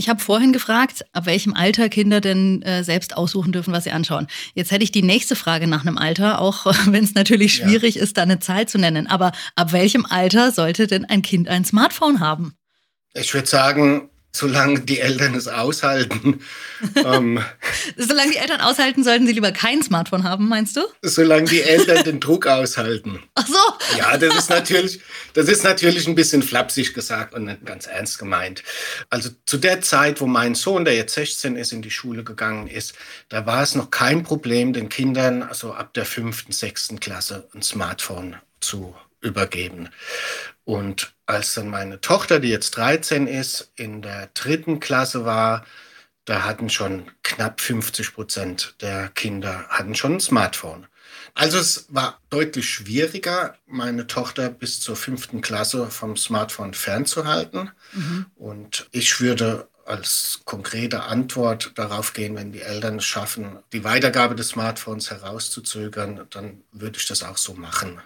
Ich 0.00 0.08
habe 0.08 0.18
vorhin 0.18 0.54
gefragt, 0.54 1.04
ab 1.12 1.26
welchem 1.26 1.52
Alter 1.52 1.90
Kinder 1.90 2.22
denn 2.22 2.62
äh, 2.62 2.82
selbst 2.84 3.18
aussuchen 3.18 3.52
dürfen, 3.52 3.74
was 3.74 3.84
sie 3.84 3.90
anschauen. 3.90 4.28
Jetzt 4.54 4.70
hätte 4.70 4.82
ich 4.82 4.92
die 4.92 5.02
nächste 5.02 5.36
Frage 5.36 5.66
nach 5.66 5.82
einem 5.82 5.98
Alter, 5.98 6.40
auch 6.40 6.64
wenn 6.86 7.04
es 7.04 7.12
natürlich 7.12 7.52
schwierig 7.52 7.96
ja. 7.96 8.02
ist, 8.02 8.16
da 8.16 8.22
eine 8.22 8.38
Zahl 8.38 8.66
zu 8.66 8.78
nennen. 8.78 9.06
Aber 9.08 9.32
ab 9.56 9.72
welchem 9.72 10.06
Alter 10.06 10.52
sollte 10.52 10.86
denn 10.86 11.04
ein 11.04 11.20
Kind 11.20 11.48
ein 11.48 11.66
Smartphone 11.66 12.20
haben? 12.20 12.54
Ich 13.12 13.34
würde 13.34 13.46
sagen, 13.46 14.08
solange 14.32 14.80
die 14.80 15.00
Eltern 15.00 15.34
es 15.34 15.48
aushalten. 15.48 16.40
ähm, 16.96 17.42
solange 17.96 18.32
die 18.32 18.38
Eltern 18.38 18.60
aushalten, 18.60 19.04
sollten 19.04 19.26
sie 19.26 19.32
lieber 19.32 19.52
kein 19.52 19.82
Smartphone 19.82 20.24
haben, 20.24 20.48
meinst 20.48 20.76
du? 20.76 20.82
Solange 21.02 21.48
die 21.48 21.62
Eltern 21.62 22.04
den 22.04 22.20
Druck 22.20 22.46
aushalten. 22.46 23.22
Ach 23.34 23.46
so. 23.46 23.98
Ja, 23.98 24.16
das 24.16 24.36
ist 24.36 24.50
natürlich, 24.50 25.00
das 25.34 25.48
ist 25.48 25.64
natürlich 25.64 26.06
ein 26.06 26.14
bisschen 26.14 26.42
flapsig 26.42 26.94
gesagt 26.94 27.34
und 27.34 27.44
nicht 27.44 27.66
ganz 27.66 27.86
ernst 27.86 28.18
gemeint. 28.18 28.62
Also 29.10 29.30
zu 29.46 29.58
der 29.58 29.80
Zeit, 29.80 30.20
wo 30.20 30.26
mein 30.26 30.54
Sohn, 30.54 30.84
der 30.84 30.94
jetzt 30.94 31.14
16 31.14 31.56
ist, 31.56 31.72
in 31.72 31.82
die 31.82 31.90
Schule 31.90 32.24
gegangen 32.24 32.68
ist, 32.68 32.94
da 33.28 33.46
war 33.46 33.62
es 33.62 33.74
noch 33.74 33.90
kein 33.90 34.22
Problem, 34.22 34.72
den 34.72 34.88
Kindern 34.88 35.42
also 35.42 35.72
ab 35.72 35.94
der 35.94 36.04
fünften, 36.04 36.52
sechsten 36.52 37.00
Klasse 37.00 37.48
ein 37.54 37.62
Smartphone 37.62 38.36
zu 38.60 38.94
übergeben. 39.20 39.90
Und 40.70 41.14
als 41.26 41.54
dann 41.54 41.68
meine 41.68 42.00
Tochter, 42.00 42.38
die 42.38 42.48
jetzt 42.48 42.76
13 42.76 43.26
ist, 43.26 43.72
in 43.74 44.02
der 44.02 44.28
dritten 44.34 44.78
Klasse 44.78 45.24
war, 45.24 45.66
da 46.26 46.44
hatten 46.44 46.70
schon 46.70 47.10
knapp 47.24 47.60
50 47.60 48.14
Prozent 48.14 48.76
der 48.80 49.08
Kinder 49.08 49.66
hatten 49.68 49.96
schon 49.96 50.14
ein 50.14 50.20
Smartphone. 50.20 50.86
Also 51.34 51.58
es 51.58 51.86
war 51.88 52.20
deutlich 52.30 52.70
schwieriger, 52.70 53.56
meine 53.66 54.06
Tochter 54.06 54.48
bis 54.48 54.78
zur 54.78 54.94
fünften 54.94 55.40
Klasse 55.40 55.90
vom 55.90 56.16
Smartphone 56.16 56.72
fernzuhalten. 56.72 57.72
Mhm. 57.92 58.26
Und 58.36 58.86
ich 58.92 59.20
würde 59.20 59.66
als 59.86 60.42
konkrete 60.44 61.02
Antwort 61.02 61.72
darauf 61.74 62.12
gehen, 62.12 62.36
wenn 62.36 62.52
die 62.52 62.62
Eltern 62.62 62.98
es 62.98 63.06
schaffen, 63.06 63.58
die 63.72 63.82
Weitergabe 63.82 64.36
des 64.36 64.50
Smartphones 64.50 65.10
herauszuzögern, 65.10 66.28
dann 66.30 66.62
würde 66.70 66.98
ich 66.98 67.08
das 67.08 67.24
auch 67.24 67.38
so 67.38 67.54
machen. 67.54 68.00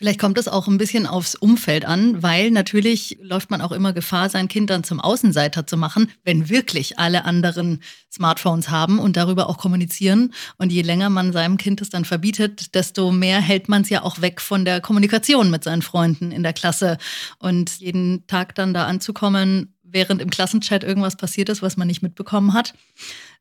Vielleicht 0.00 0.18
kommt 0.18 0.38
es 0.38 0.48
auch 0.48 0.66
ein 0.66 0.78
bisschen 0.78 1.06
aufs 1.06 1.34
Umfeld 1.34 1.84
an, 1.84 2.22
weil 2.22 2.50
natürlich 2.50 3.18
läuft 3.20 3.50
man 3.50 3.60
auch 3.60 3.70
immer 3.70 3.92
Gefahr, 3.92 4.30
sein 4.30 4.48
Kind 4.48 4.70
dann 4.70 4.82
zum 4.82 4.98
Außenseiter 4.98 5.66
zu 5.66 5.76
machen, 5.76 6.10
wenn 6.24 6.48
wirklich 6.48 6.98
alle 6.98 7.26
anderen 7.26 7.82
Smartphones 8.10 8.70
haben 8.70 8.98
und 8.98 9.18
darüber 9.18 9.50
auch 9.50 9.58
kommunizieren. 9.58 10.32
Und 10.56 10.72
je 10.72 10.80
länger 10.80 11.10
man 11.10 11.34
seinem 11.34 11.58
Kind 11.58 11.82
es 11.82 11.90
dann 11.90 12.06
verbietet, 12.06 12.74
desto 12.74 13.12
mehr 13.12 13.42
hält 13.42 13.68
man 13.68 13.82
es 13.82 13.90
ja 13.90 14.02
auch 14.02 14.22
weg 14.22 14.40
von 14.40 14.64
der 14.64 14.80
Kommunikation 14.80 15.50
mit 15.50 15.64
seinen 15.64 15.82
Freunden 15.82 16.32
in 16.32 16.42
der 16.42 16.54
Klasse. 16.54 16.96
Und 17.38 17.80
jeden 17.80 18.26
Tag 18.26 18.54
dann 18.54 18.72
da 18.72 18.86
anzukommen, 18.86 19.74
während 19.82 20.22
im 20.22 20.30
Klassenchat 20.30 20.82
irgendwas 20.82 21.16
passiert 21.16 21.50
ist, 21.50 21.60
was 21.60 21.76
man 21.76 21.88
nicht 21.88 22.00
mitbekommen 22.00 22.54
hat, 22.54 22.72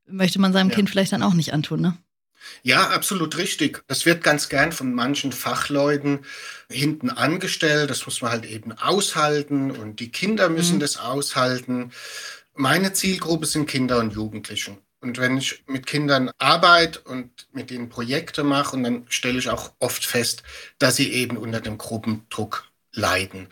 möchte 0.09 0.41
man 0.41 0.51
seinem 0.51 0.71
ja. 0.71 0.75
Kind 0.75 0.89
vielleicht 0.89 1.13
dann 1.13 1.23
auch 1.23 1.35
nicht 1.35 1.53
antun, 1.53 1.79
ne? 1.79 1.97
Ja, 2.63 2.89
absolut 2.89 3.37
richtig. 3.37 3.83
Das 3.87 4.05
wird 4.05 4.23
ganz 4.23 4.49
gern 4.49 4.71
von 4.71 4.93
manchen 4.93 5.31
Fachleuten 5.31 6.25
hinten 6.69 7.09
angestellt. 7.09 7.89
Das 7.89 8.05
muss 8.05 8.21
man 8.21 8.31
halt 8.31 8.45
eben 8.45 8.71
aushalten 8.73 9.71
und 9.71 9.99
die 9.99 10.11
Kinder 10.11 10.49
müssen 10.49 10.75
mhm. 10.75 10.81
das 10.81 10.97
aushalten. 10.97 11.91
Meine 12.53 12.93
Zielgruppe 12.93 13.45
sind 13.45 13.67
Kinder 13.67 13.99
und 13.99 14.13
Jugendliche. 14.13 14.77
Und 15.01 15.17
wenn 15.17 15.37
ich 15.37 15.63
mit 15.65 15.85
Kindern 15.85 16.29
arbeite 16.39 16.99
und 16.99 17.47
mit 17.53 17.71
ihnen 17.71 17.87
Projekte 17.87 18.43
mache, 18.43 18.75
und 18.75 18.83
dann 18.83 19.05
stelle 19.07 19.39
ich 19.39 19.49
auch 19.49 19.71
oft 19.79 20.05
fest, 20.05 20.43
dass 20.77 20.97
sie 20.97 21.13
eben 21.13 21.37
unter 21.37 21.61
dem 21.61 21.77
Gruppendruck 21.77 22.69
leiden. 22.91 23.47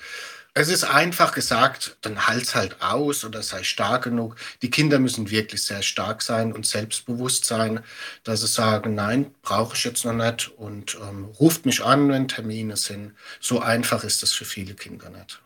Es 0.59 0.69
ist 0.69 0.85
einfach 0.85 1.35
gesagt, 1.35 1.97
dann 2.01 2.25
halt's 2.25 2.55
halt 2.55 2.81
aus 2.81 3.23
oder 3.23 3.43
sei 3.43 3.61
stark 3.61 4.05
genug. 4.05 4.37
Die 4.63 4.71
Kinder 4.71 4.97
müssen 4.97 5.29
wirklich 5.29 5.61
sehr 5.61 5.83
stark 5.83 6.23
sein 6.23 6.51
und 6.51 6.65
selbstbewusst 6.65 7.45
sein, 7.45 7.81
dass 8.23 8.41
sie 8.41 8.47
sagen, 8.47 8.95
nein, 8.95 9.35
brauche 9.43 9.75
ich 9.75 9.83
jetzt 9.83 10.03
noch 10.03 10.13
nicht 10.13 10.47
und 10.57 10.97
ähm, 10.99 11.25
ruft 11.39 11.67
mich 11.67 11.85
an, 11.85 12.09
wenn 12.09 12.27
Termine 12.27 12.75
sind. 12.75 13.13
So 13.39 13.59
einfach 13.59 14.03
ist 14.03 14.23
das 14.23 14.33
für 14.33 14.45
viele 14.45 14.73
Kinder 14.73 15.11
nicht. 15.11 15.39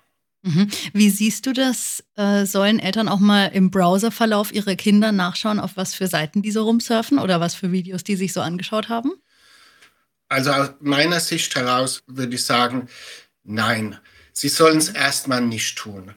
Mhm. 0.44 0.70
Wie 0.94 1.10
siehst 1.10 1.46
du 1.46 1.51
das? 1.51 2.06
Äh, 2.15 2.46
sollen 2.46 2.80
Eltern 2.80 3.10
auch 3.10 3.20
mal 3.20 3.48
im 3.48 3.70
Browserverlauf 3.70 4.53
ihrer 4.53 4.75
Kinder 4.75 5.12
nachschauen, 5.12 5.60
auf 5.60 5.75
was 5.75 5.94
für 5.94 6.08
Seiten 6.08 6.41
die 6.41 6.51
so 6.51 6.63
rumsurfen 6.63 7.20
oder 7.20 7.41
was 7.41 7.53
für 7.53 7.74
Videos 7.74 8.06
die 8.06 8.15
sich 8.15 8.32
so 8.32 8.39
angeschaut 8.39 8.88
haben? 8.88 9.12
Also 10.30 10.51
aus 10.53 10.70
meiner 10.80 11.20
Sicht 11.20 11.53
heraus 11.53 12.01
würde 12.08 12.34
ich 12.34 12.46
sagen, 12.46 12.88
nein. 13.44 14.00
Sie 14.34 14.50
sollen 14.50 14.78
es 14.78 14.90
erstmal 14.90 15.42
nicht 15.42 15.78
tun. 15.78 16.14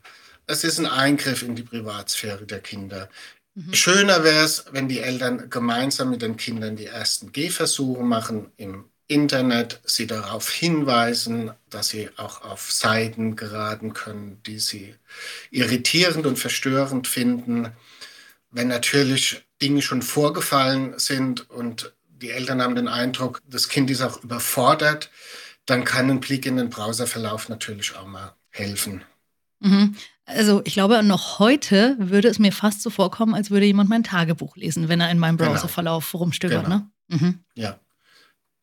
Es 0.47 0.65
ist 0.65 0.79
ein 0.79 0.87
Eingriff 0.87 1.43
in 1.43 1.57
die 1.57 1.63
Privatsphäre 1.63 2.47
der 2.47 2.61
Kinder. 2.61 3.09
Mhm. 3.55 3.75
Schöner 3.75 4.25
wäre 4.25 4.45
es, 4.45 4.65
wenn 4.73 4.89
die 4.89 5.01
Eltern 5.01 5.49
gemeinsam 5.51 6.11
mit 6.11 6.23
den 6.23 6.37
Kindern 6.37 6.77
die 6.77 6.87
ersten 6.87 7.33
Gehversuche 7.33 8.03
machen 8.03 8.53
im 8.57 8.85
Internet, 9.07 9.81
sie 9.85 10.07
darauf 10.07 10.51
hinweisen, 10.51 11.53
dass 11.71 11.89
sie 11.91 12.09
auch 12.17 12.43
auf 12.43 12.73
Seiten 12.73 13.37
geraten 13.37 13.93
können, 13.93 14.41
die 14.47 14.59
sie 14.59 14.95
irritierend 15.51 16.27
und 16.27 16.39
verstörend 16.39 17.07
finden. 17.07 17.71
Wenn 18.51 18.69
natürlich 18.69 19.45
Dinge 19.61 19.83
schon 19.83 20.03
vorgefallen 20.03 20.99
sind 20.99 21.51
und 21.51 21.93
die 22.09 22.31
Eltern 22.31 22.63
haben 22.63 22.75
den 22.77 22.89
Eindruck, 22.89 23.43
das 23.49 23.69
Kind 23.69 23.91
ist 23.91 24.01
auch 24.03 24.23
überfordert, 24.23 25.11
dann 25.67 25.85
kann 25.85 26.11
ein 26.11 26.21
Blick 26.21 26.47
in 26.47 26.57
den 26.57 26.71
Browserverlauf 26.71 27.49
natürlich 27.49 27.97
auch 27.97 28.07
mal 28.07 28.35
helfen. 28.51 29.03
Mhm. 29.61 29.97
Also 30.27 30.63
ich 30.65 30.75
glaube, 30.75 31.03
noch 31.03 31.39
heute 31.39 31.97
würde 31.99 32.29
es 32.29 32.39
mir 32.39 32.53
fast 32.53 32.83
so 32.83 32.91
vorkommen, 32.91 33.35
als 33.35 33.51
würde 33.51 33.67
jemand 33.67 33.91
mein 33.91 34.05
Tagebuch 34.05 34.57
lesen, 34.57 34.89
wenn 34.89 35.01
er 35.01 35.11
in 35.11 35.19
meinem 35.19 35.37
genau. 35.37 35.53
Browserverlauf 35.53 36.13
genau. 36.13 36.23
rumstöbert. 36.23 36.65
Genau. 36.65 36.77
Ne? 36.77 36.91
Mhm. 37.09 37.45
Ja. 37.55 37.81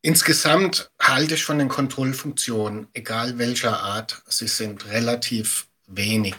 Insgesamt 0.02 0.90
halte 1.00 1.34
ich 1.34 1.44
von 1.44 1.58
den 1.58 1.68
Kontrollfunktionen, 1.68 2.88
egal 2.92 3.38
welcher 3.38 3.80
Art 3.80 4.22
sie 4.26 4.48
sind, 4.48 4.86
relativ 4.86 5.68
wenig. 5.86 6.34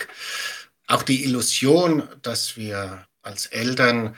Auch 0.87 1.03
die 1.03 1.23
Illusion, 1.23 2.03
dass 2.21 2.57
wir 2.57 3.05
als 3.21 3.45
Eltern 3.45 4.15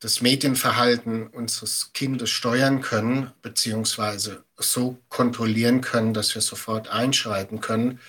das 0.00 0.20
Medienverhalten 0.20 1.26
unseres 1.26 1.92
Kindes 1.92 2.30
steuern 2.30 2.80
können, 2.80 3.32
beziehungsweise 3.42 4.44
so 4.56 4.98
kontrollieren 5.08 5.80
können, 5.80 6.14
dass 6.14 6.34
wir 6.34 6.42
sofort 6.42 6.88
einschreiten 6.88 7.60
können, 7.60 8.00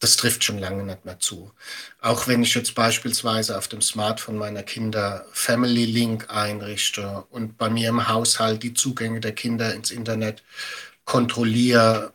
das 0.00 0.16
trifft 0.16 0.44
schon 0.44 0.58
lange 0.58 0.84
nicht 0.84 1.04
mehr 1.04 1.18
zu. 1.18 1.52
Auch 2.00 2.28
wenn 2.28 2.42
ich 2.42 2.54
jetzt 2.54 2.74
beispielsweise 2.74 3.56
auf 3.56 3.68
dem 3.68 3.80
Smartphone 3.80 4.36
meiner 4.36 4.62
Kinder 4.62 5.26
Family 5.32 5.86
Link 5.86 6.26
einrichte 6.28 7.24
und 7.30 7.56
bei 7.56 7.70
mir 7.70 7.88
im 7.88 8.08
Haushalt 8.08 8.62
die 8.62 8.74
Zugänge 8.74 9.20
der 9.20 9.32
Kinder 9.32 9.74
ins 9.74 9.90
Internet 9.90 10.42
kontrolliere, 11.04 12.12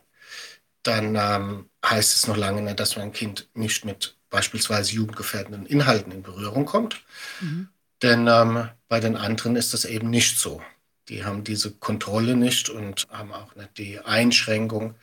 dann 0.82 1.16
ähm, 1.16 1.70
heißt 1.84 2.14
es 2.14 2.26
noch 2.26 2.36
lange 2.36 2.62
nicht, 2.62 2.78
dass 2.78 2.96
mein 2.96 3.12
Kind 3.12 3.48
nicht 3.54 3.84
mit 3.84 4.16
beispielsweise 4.30 4.92
jugendgefährdenden 4.92 5.66
Inhalten 5.66 6.12
in 6.12 6.22
Berührung 6.22 6.64
kommt. 6.64 7.02
Mhm. 7.40 7.68
Denn 8.02 8.26
ähm, 8.26 8.68
bei 8.88 9.00
den 9.00 9.16
anderen 9.16 9.56
ist 9.56 9.72
das 9.74 9.84
eben 9.84 10.10
nicht 10.10 10.38
so. 10.38 10.60
Die 11.08 11.24
haben 11.24 11.44
diese 11.44 11.70
Kontrolle 11.72 12.36
nicht 12.36 12.68
und 12.68 13.06
haben 13.10 13.32
auch 13.32 13.54
nicht 13.54 13.78
die 13.78 13.98
Einschränkung 14.00 14.94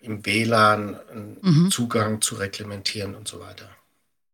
im 0.00 0.24
WLAN 0.24 0.98
mhm. 1.42 1.70
Zugang 1.70 2.20
zu 2.20 2.36
reglementieren 2.36 3.14
und 3.14 3.26
so 3.28 3.40
weiter. 3.40 3.68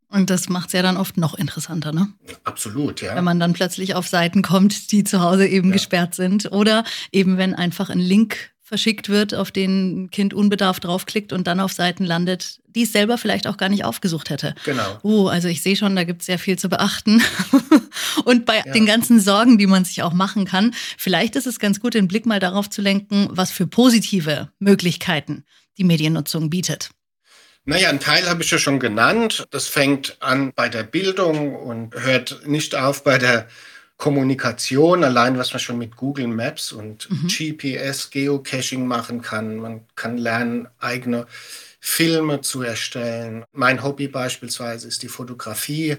Und 0.08 0.28
das 0.28 0.50
macht 0.50 0.66
es 0.66 0.72
ja 0.74 0.82
dann 0.82 0.98
oft 0.98 1.16
noch 1.16 1.34
interessanter, 1.34 1.90
ne? 1.92 2.12
Absolut, 2.44 3.00
ja. 3.00 3.16
Wenn 3.16 3.24
man 3.24 3.40
dann 3.40 3.54
plötzlich 3.54 3.94
auf 3.94 4.06
Seiten 4.06 4.42
kommt, 4.42 4.92
die 4.92 5.04
zu 5.04 5.22
Hause 5.22 5.46
eben 5.46 5.68
ja. 5.68 5.72
gesperrt 5.72 6.14
sind. 6.14 6.52
Oder 6.52 6.84
eben, 7.12 7.38
wenn 7.38 7.54
einfach 7.54 7.88
ein 7.88 7.98
Link 7.98 8.51
verschickt 8.72 9.10
wird, 9.10 9.34
auf 9.34 9.50
den 9.50 10.04
ein 10.04 10.10
Kind 10.10 10.32
unbedarft 10.32 10.84
draufklickt 10.84 11.34
und 11.34 11.46
dann 11.46 11.60
auf 11.60 11.74
Seiten 11.74 12.06
landet, 12.06 12.58
die 12.74 12.84
es 12.84 12.92
selber 12.92 13.18
vielleicht 13.18 13.46
auch 13.46 13.58
gar 13.58 13.68
nicht 13.68 13.84
aufgesucht 13.84 14.30
hätte. 14.30 14.54
Genau. 14.64 14.98
Oh, 15.02 15.26
also 15.26 15.46
ich 15.46 15.60
sehe 15.60 15.76
schon, 15.76 15.94
da 15.94 16.04
gibt 16.04 16.22
es 16.22 16.26
sehr 16.26 16.38
viel 16.38 16.58
zu 16.58 16.70
beachten. 16.70 17.22
und 18.24 18.46
bei 18.46 18.62
ja. 18.64 18.72
den 18.72 18.86
ganzen 18.86 19.20
Sorgen, 19.20 19.58
die 19.58 19.66
man 19.66 19.84
sich 19.84 20.02
auch 20.02 20.14
machen 20.14 20.46
kann, 20.46 20.74
vielleicht 20.96 21.36
ist 21.36 21.46
es 21.46 21.58
ganz 21.58 21.80
gut, 21.80 21.92
den 21.92 22.08
Blick 22.08 22.24
mal 22.24 22.40
darauf 22.40 22.70
zu 22.70 22.80
lenken, 22.80 23.28
was 23.30 23.50
für 23.50 23.66
positive 23.66 24.50
Möglichkeiten 24.58 25.44
die 25.76 25.84
Mediennutzung 25.84 26.48
bietet. 26.48 26.88
Naja, 27.66 27.90
ein 27.90 28.00
Teil 28.00 28.26
habe 28.26 28.42
ich 28.42 28.50
ja 28.50 28.56
schon 28.56 28.80
genannt. 28.80 29.44
Das 29.50 29.68
fängt 29.68 30.16
an 30.20 30.54
bei 30.56 30.70
der 30.70 30.82
Bildung 30.82 31.54
und 31.56 31.94
hört 31.94 32.46
nicht 32.46 32.74
auf 32.74 33.04
bei 33.04 33.18
der 33.18 33.48
Kommunikation, 33.96 35.04
allein 35.04 35.38
was 35.38 35.52
man 35.52 35.61
schon 35.61 35.78
mit 35.78 35.96
Google 35.96 36.26
Maps 36.26 36.72
und 36.72 37.08
mhm. 37.11 37.28
GPS, 37.28 38.11
Geocaching 38.11 38.87
machen 38.87 39.22
kann. 39.22 39.56
Man 39.56 39.87
kann 39.94 40.18
lernen, 40.18 40.68
eigene 40.78 41.26
Filme 41.80 42.40
zu 42.40 42.62
erstellen. 42.62 43.44
Mein 43.52 43.82
Hobby 43.82 44.08
beispielsweise 44.08 44.88
ist 44.88 45.02
die 45.02 45.08
Fotografie. 45.08 45.96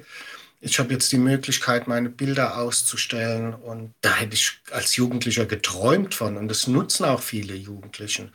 Ich 0.62 0.80
habe 0.80 0.94
jetzt 0.94 1.12
die 1.12 1.18
Möglichkeit, 1.18 1.88
meine 1.88 2.10
Bilder 2.10 2.58
auszustellen 2.58 3.54
und 3.54 3.94
da 4.00 4.16
hätte 4.16 4.36
ich 4.36 4.62
als 4.72 4.96
Jugendlicher 4.96 5.46
geträumt 5.46 6.14
von 6.14 6.38
und 6.38 6.48
das 6.48 6.68
nutzen 6.68 7.04
auch 7.04 7.22
viele 7.22 7.54
Jugendlichen. 7.54 8.32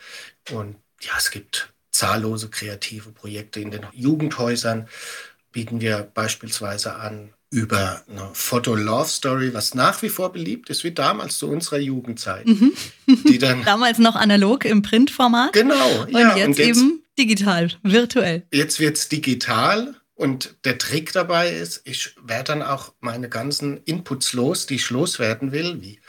Und 0.50 0.76
ja, 1.00 1.12
es 1.16 1.30
gibt 1.30 1.72
zahllose 1.90 2.50
kreative 2.50 3.12
Projekte 3.12 3.60
in 3.60 3.70
den 3.70 3.86
Jugendhäusern, 3.92 4.88
bieten 5.52 5.80
wir 5.80 6.02
beispielsweise 6.02 6.96
an, 6.96 7.32
über 7.50 8.02
eine 8.08 8.28
Foto-Love-Story, 8.32 9.54
was 9.54 9.74
nach 9.74 10.02
wie 10.02 10.10
vor 10.10 10.32
beliebt 10.32 10.68
ist, 10.70 10.84
wie 10.84 10.92
damals 10.92 11.38
zu 11.38 11.48
unserer 11.48 11.78
Jugendzeit. 11.78 12.46
Mhm. 12.46 12.72
Die 13.06 13.38
dann 13.38 13.64
damals 13.66 13.98
noch 13.98 14.16
analog 14.16 14.64
im 14.64 14.82
Printformat. 14.82 15.52
Genau. 15.54 16.02
Und, 16.02 16.10
ja, 16.10 16.36
jetzt, 16.36 16.46
und 16.46 16.58
jetzt 16.58 16.78
eben 16.78 17.02
digital, 17.18 17.70
virtuell. 17.82 18.42
Jetzt 18.52 18.80
wird 18.80 18.96
es 18.96 19.08
digital 19.08 19.94
Und 20.14 20.56
der 20.64 20.78
Trick 20.78 21.12
dabei 21.12 21.50
ist, 21.50 21.82
ich 21.84 22.14
werde 22.22 22.52
dann 22.52 22.62
auch 22.62 22.92
meine 23.00 23.28
ganzen 23.28 23.78
Inputs 23.84 24.32
los, 24.32 24.66
die 24.66 24.74
ich 24.74 24.90
loswerden 24.90 25.52
will, 25.52 25.80
wie 25.80 26.00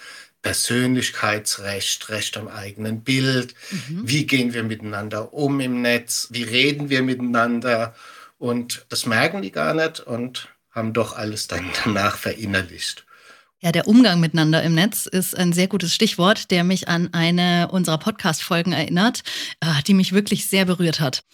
Persönlichkeitsrecht, 0.42 2.10
Recht 2.10 2.36
am 2.38 2.48
eigenen 2.48 3.04
Bild, 3.04 3.54
mhm. 3.70 4.02
wie 4.06 4.26
gehen 4.26 4.54
wir 4.54 4.64
miteinander 4.64 5.34
um 5.34 5.60
im 5.60 5.82
Netz, 5.82 6.28
wie 6.32 6.44
reden 6.44 6.90
wir 6.90 7.04
miteinander. 7.04 7.94
Und 8.40 8.86
das 8.90 9.06
merken 9.06 9.42
die 9.42 9.52
gar 9.52 9.74
nicht 9.74 10.00
und 10.00 10.50
haben 10.80 10.94
doch 10.94 11.16
alles 11.16 11.48
dann 11.48 11.66
danach 11.84 12.18
verinnerlicht. 12.18 13.06
Ja, 13.62 13.74
der 13.74 13.88
Umgang 13.88 14.22
miteinander 14.22 14.64
im 14.64 14.74
Netz 14.74 15.06
ist 15.06 15.38
ein 15.38 15.52
sehr 15.52 15.68
gutes 15.68 15.94
Stichwort, 15.94 16.50
der 16.50 16.64
mich 16.64 16.88
an 16.88 17.10
eine 17.14 17.68
unserer 17.70 17.98
Podcast-Folgen 17.98 18.72
erinnert, 18.72 19.22
äh, 19.60 19.84
die 19.86 19.94
mich 19.94 20.14
wirklich 20.14 20.48
sehr 20.48 20.64
berührt 20.64 21.02
hat. 21.02 21.26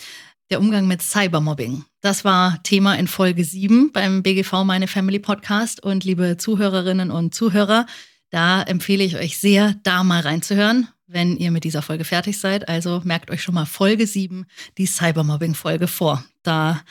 Der 0.50 0.60
Umgang 0.60 0.88
mit 0.88 1.04
Cybermobbing. 1.04 1.86
Das 2.02 2.26
war 2.26 2.62
Thema 2.64 2.96
in 2.96 3.08
Folge 3.08 3.44
7 3.44 3.92
beim 3.92 4.24
BGV 4.24 4.64
Meine 4.64 4.88
Family 4.88 5.20
Podcast. 5.20 5.84
Und 5.84 6.04
liebe 6.04 6.38
Zuhörerinnen 6.38 7.12
und 7.12 7.36
Zuhörer, 7.36 7.86
da 8.32 8.64
empfehle 8.64 9.04
ich 9.04 9.18
euch 9.18 9.38
sehr, 9.38 9.76
da 9.84 10.04
mal 10.04 10.22
reinzuhören, 10.22 10.88
wenn 11.06 11.38
ihr 11.38 11.52
mit 11.52 11.64
dieser 11.64 11.84
Folge 11.84 12.06
fertig 12.06 12.40
seid. 12.40 12.68
Also 12.68 13.02
merkt 13.04 13.30
euch 13.30 13.44
schon 13.44 13.56
mal 13.56 13.66
Folge 13.66 14.08
7, 14.08 14.48
die 14.80 14.88
Cybermobbing-Folge 14.88 15.88
vor. 15.88 16.26
Da 16.42 16.82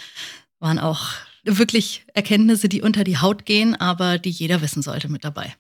waren 0.61 0.79
auch 0.79 1.09
wirklich 1.45 2.05
Erkenntnisse, 2.15 2.69
die 2.69 2.83
unter 2.83 3.05
die 3.05 3.19
Haut 3.19 3.47
gehen, 3.47 3.75
aber 3.75 4.19
die 4.19 4.31
jeder 4.31 4.63
wissen 4.63 4.83
sollte 4.83 5.09
mit 5.09 5.25
dabei. 5.25 5.55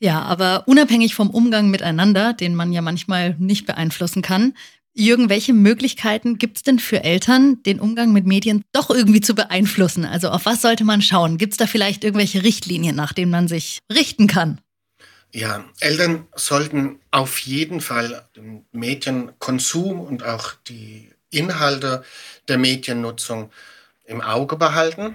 Ja, 0.00 0.22
aber 0.22 0.64
unabhängig 0.66 1.14
vom 1.14 1.30
Umgang 1.30 1.70
miteinander, 1.70 2.32
den 2.32 2.54
man 2.54 2.72
ja 2.72 2.82
manchmal 2.82 3.34
nicht 3.38 3.66
beeinflussen 3.66 4.22
kann, 4.22 4.54
Jürgen, 4.94 5.28
welche 5.28 5.52
Möglichkeiten 5.52 6.38
gibt 6.38 6.56
es 6.56 6.62
denn 6.64 6.80
für 6.80 7.04
Eltern, 7.04 7.62
den 7.62 7.78
Umgang 7.78 8.12
mit 8.12 8.26
Medien 8.26 8.64
doch 8.72 8.90
irgendwie 8.90 9.20
zu 9.20 9.34
beeinflussen? 9.34 10.04
Also 10.04 10.30
auf 10.30 10.44
was 10.44 10.60
sollte 10.60 10.82
man 10.82 11.02
schauen? 11.02 11.38
Gibt 11.38 11.52
es 11.52 11.56
da 11.56 11.68
vielleicht 11.68 12.02
irgendwelche 12.02 12.42
Richtlinien, 12.42 12.96
nach 12.96 13.12
denen 13.12 13.30
man 13.30 13.46
sich 13.46 13.78
richten 13.92 14.26
kann? 14.26 14.60
Ja, 15.32 15.64
Eltern 15.78 16.26
sollten 16.34 16.98
auf 17.12 17.38
jeden 17.38 17.80
Fall 17.80 18.28
den 18.34 18.64
Medienkonsum 18.72 20.00
und 20.00 20.24
auch 20.24 20.54
die 20.66 21.10
Inhalte 21.30 22.02
der 22.48 22.58
Mediennutzung 22.58 23.52
im 24.04 24.20
Auge 24.20 24.56
behalten. 24.56 25.14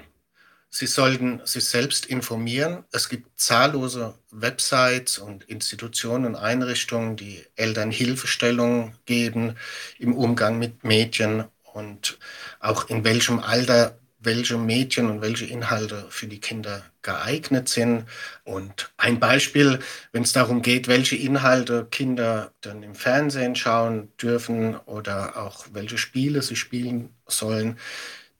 Sie 0.75 0.88
sollten 0.88 1.39
sich 1.44 1.65
selbst 1.65 2.08
informieren. 2.08 2.84
Es 2.92 3.08
gibt 3.08 3.39
zahllose 3.39 4.15
Websites 4.32 5.20
und 5.20 5.44
Institutionen 5.44 6.25
und 6.25 6.36
Einrichtungen, 6.36 7.15
die 7.15 7.44
Eltern 7.56 7.92
Hilfestellungen 7.92 8.96
geben 9.06 9.56
im 10.00 10.15
Umgang 10.15 10.58
mit 10.58 10.84
Medien 10.84 11.44
und 11.74 12.18
auch 12.60 12.89
in 12.89 13.03
welchem 13.03 13.38
Alter 13.38 14.00
welche 14.18 14.58
Medien 14.58 15.12
und 15.12 15.22
welche 15.22 15.46
Inhalte 15.46 16.08
für 16.10 16.25
die 16.25 16.39
Kinder 16.39 16.84
geeignet 17.03 17.70
sind. 17.70 18.06
Und 18.44 18.92
ein 18.98 19.20
Beispiel, 19.20 19.77
wenn 20.12 20.24
es 20.24 20.34
darum 20.34 20.63
geht, 20.63 20.88
welche 20.88 21.18
Inhalte 21.18 21.86
Kinder 21.92 22.51
dann 22.62 22.82
im 22.82 22.96
Fernsehen 22.96 23.56
schauen 23.56 24.12
dürfen 24.18 24.75
oder 24.86 25.38
auch 25.38 25.68
welche 25.72 26.00
Spiele 26.00 26.42
sie 26.42 26.56
spielen 26.56 27.10
sollen, 27.27 27.77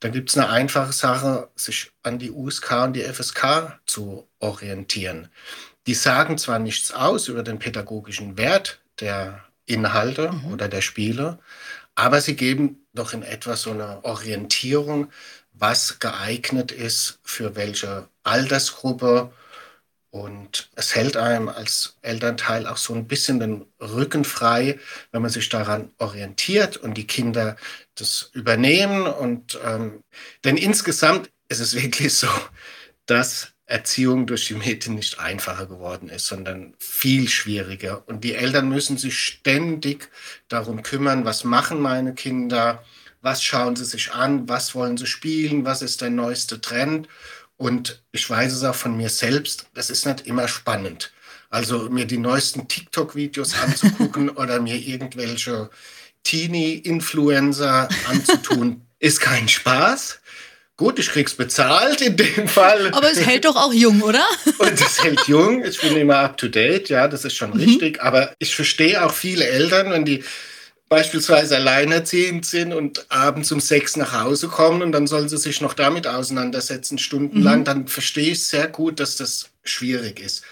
dann 0.04 0.12
gibt 0.12 0.30
es 0.30 0.38
eine 0.38 0.50
einfache 0.50 0.92
Sache, 0.92 1.50
sich 1.56 1.94
an 2.04 2.20
die 2.20 2.30
USK 2.30 2.72
und 2.84 2.94
die 2.94 3.04
FSK 3.04 3.80
zu 3.86 4.28
orientieren. 4.40 5.30
Die 5.88 5.94
sagen 5.94 6.38
zwar 6.38 6.60
nichts 6.60 6.92
aus 6.92 7.30
über 7.30 7.42
den 7.42 7.58
pädagogischen 7.58 8.38
Wert 8.38 8.82
der 9.00 9.46
Inhalte 9.66 10.34
mhm. 10.34 10.52
oder 10.52 10.68
der 10.68 10.82
Spiele, 10.82 11.40
aber 11.96 12.20
sie 12.20 12.36
geben 12.36 12.86
doch 12.94 13.14
in 13.14 13.24
etwa 13.24 13.56
so 13.56 13.72
eine 13.72 14.04
Orientierung, 14.04 15.10
was 15.54 16.00
geeignet 16.00 16.74
ist 16.74 17.20
für 17.24 17.56
welche 17.56 18.10
Altersgruppe 18.24 19.32
und 20.14 20.70
es 20.76 20.94
hält 20.94 21.18
einem 21.18 21.50
als 21.50 21.98
Elternteil 22.04 22.68
auch 22.68 22.78
so 22.78 22.94
ein 22.94 23.08
bisschen 23.08 23.40
den 23.40 23.66
Rücken 23.82 24.26
frei, 24.26 24.80
wenn 25.12 25.24
man 25.24 25.32
sich 25.32 25.50
daran 25.50 25.92
orientiert 25.98 26.78
und 26.78 26.94
die 26.94 27.08
Kinder 27.08 27.56
das 27.96 28.30
übernehmen. 28.34 29.06
Und 29.06 29.60
ähm, 29.66 30.04
denn 30.44 30.58
insgesamt 30.58 31.30
ist 31.50 31.60
es 31.60 31.74
wirklich 31.82 32.14
so, 32.14 32.30
dass 33.06 33.54
Erziehung 33.66 34.28
durch 34.28 34.48
die 34.48 34.56
Medien 34.56 34.96
nicht 34.96 35.20
einfacher 35.20 35.66
geworden 35.66 36.10
ist, 36.10 36.28
sondern 36.28 36.74
viel 36.80 37.30
schwieriger. 37.30 38.08
Und 38.08 38.24
die 38.24 38.36
Eltern 38.36 38.70
müssen 38.70 38.98
sich 38.98 39.18
ständig 39.18 40.10
darum 40.50 40.84
kümmern, 40.84 41.26
was 41.26 41.44
machen 41.44 41.80
meine 41.80 42.14
Kinder, 42.14 42.84
was 43.22 43.42
schauen 43.42 43.76
sie 43.76 43.86
sich 43.86 44.12
an, 44.12 44.50
was 44.50 44.76
wollen 44.76 44.98
sie 44.98 45.08
spielen, 45.08 45.64
was 45.66 45.82
ist 45.82 46.02
der 46.02 46.10
neueste 46.10 46.60
Trend. 46.60 47.08
Und 47.56 48.04
ich 48.12 48.30
weiß 48.30 48.52
es 48.52 48.64
auch 48.64 48.76
von 48.76 48.98
mir 48.98 49.10
selbst, 49.10 49.68
das 49.74 49.90
ist 49.90 50.06
nicht 50.06 50.28
immer 50.28 50.48
spannend. 50.48 51.14
Also 51.50 51.90
mir 51.90 52.06
die 52.06 52.18
neuesten 52.18 52.68
TikTok-Videos 52.68 53.54
anzugucken 53.56 54.30
oder 54.42 54.60
mir 54.60 54.76
irgendwelche 54.76 55.70
Teenie-Influencer 56.24 57.90
anzutun, 58.10 58.86
ist 59.00 59.20
kein 59.20 59.48
Spaß. 59.48 60.20
Gut, 60.76 60.98
ich 60.98 61.10
krieg's 61.10 61.36
bezahlt 61.36 62.02
in 62.02 62.18
dem 62.18 62.48
Fall. 62.48 62.92
Aber 62.94 63.12
es 63.12 63.24
hält 63.24 63.46
doch 63.46 63.56
auch 63.56 63.74
jung, 63.74 64.02
oder? 64.02 64.26
Und 64.58 64.74
es 64.74 65.04
hält 65.04 65.28
jung. 65.28 65.64
Ich 65.64 65.80
bin 65.80 65.96
immer 65.96 66.18
up 66.18 66.38
to 66.38 66.48
date, 66.48 66.90
ja, 66.90 67.08
das 67.08 67.26
ist 67.26 67.36
schon 67.36 67.52
mhm. 67.52 67.58
richtig. 67.58 68.02
Aber 68.02 68.34
ich 68.40 68.56
verstehe 68.56 69.06
auch 69.06 69.14
viele 69.14 69.46
Eltern, 69.46 69.92
wenn 69.92 70.04
die 70.04 70.24
beispielsweise 70.90 71.56
alleinerziehend 71.56 72.46
sind 72.46 72.74
und 72.74 73.06
abends 73.10 73.52
um 73.52 73.60
sechs 73.60 73.96
nach 73.98 74.14
Hause 74.14 74.48
kommen 74.48 74.82
und 74.82 74.92
dann 74.92 75.08
sollen 75.08 75.30
sie 75.30 75.38
sich 75.38 75.60
noch 75.60 75.74
damit 75.74 76.06
auseinandersetzen, 76.06 76.98
stundenlang, 76.98 77.60
mhm. 77.60 77.66
dann 77.66 77.88
verstehe 77.88 78.32
ich 78.32 78.44
sehr 78.44 78.68
gut, 78.68 79.00
dass 79.00 79.16
das 79.16 79.50
schwierig 79.64 80.20
ist. 80.20 80.44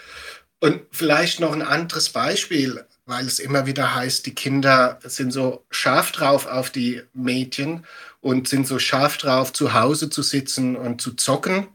Und 0.60 0.82
vielleicht 0.92 1.40
noch 1.40 1.52
ein 1.52 1.62
anderes 1.62 2.10
Beispiel, 2.10 2.84
weil 3.12 3.28
es 3.28 3.40
immer 3.40 3.66
wieder 3.66 3.94
heißt, 3.94 4.26
die 4.26 4.34
Kinder 4.34 4.98
sind 5.04 5.32
so 5.32 5.66
scharf 5.70 6.14
drauf 6.14 6.46
auf 6.46 6.70
die 6.70 7.02
Mädchen 7.14 7.86
und 8.22 8.48
sind 8.48 8.66
so 8.66 8.80
scharf 8.80 9.18
drauf, 9.18 9.52
zu 9.52 9.74
Hause 9.74 10.10
zu 10.10 10.24
sitzen 10.24 10.78
und 10.78 11.02
zu 11.02 11.12
zocken. 11.16 11.68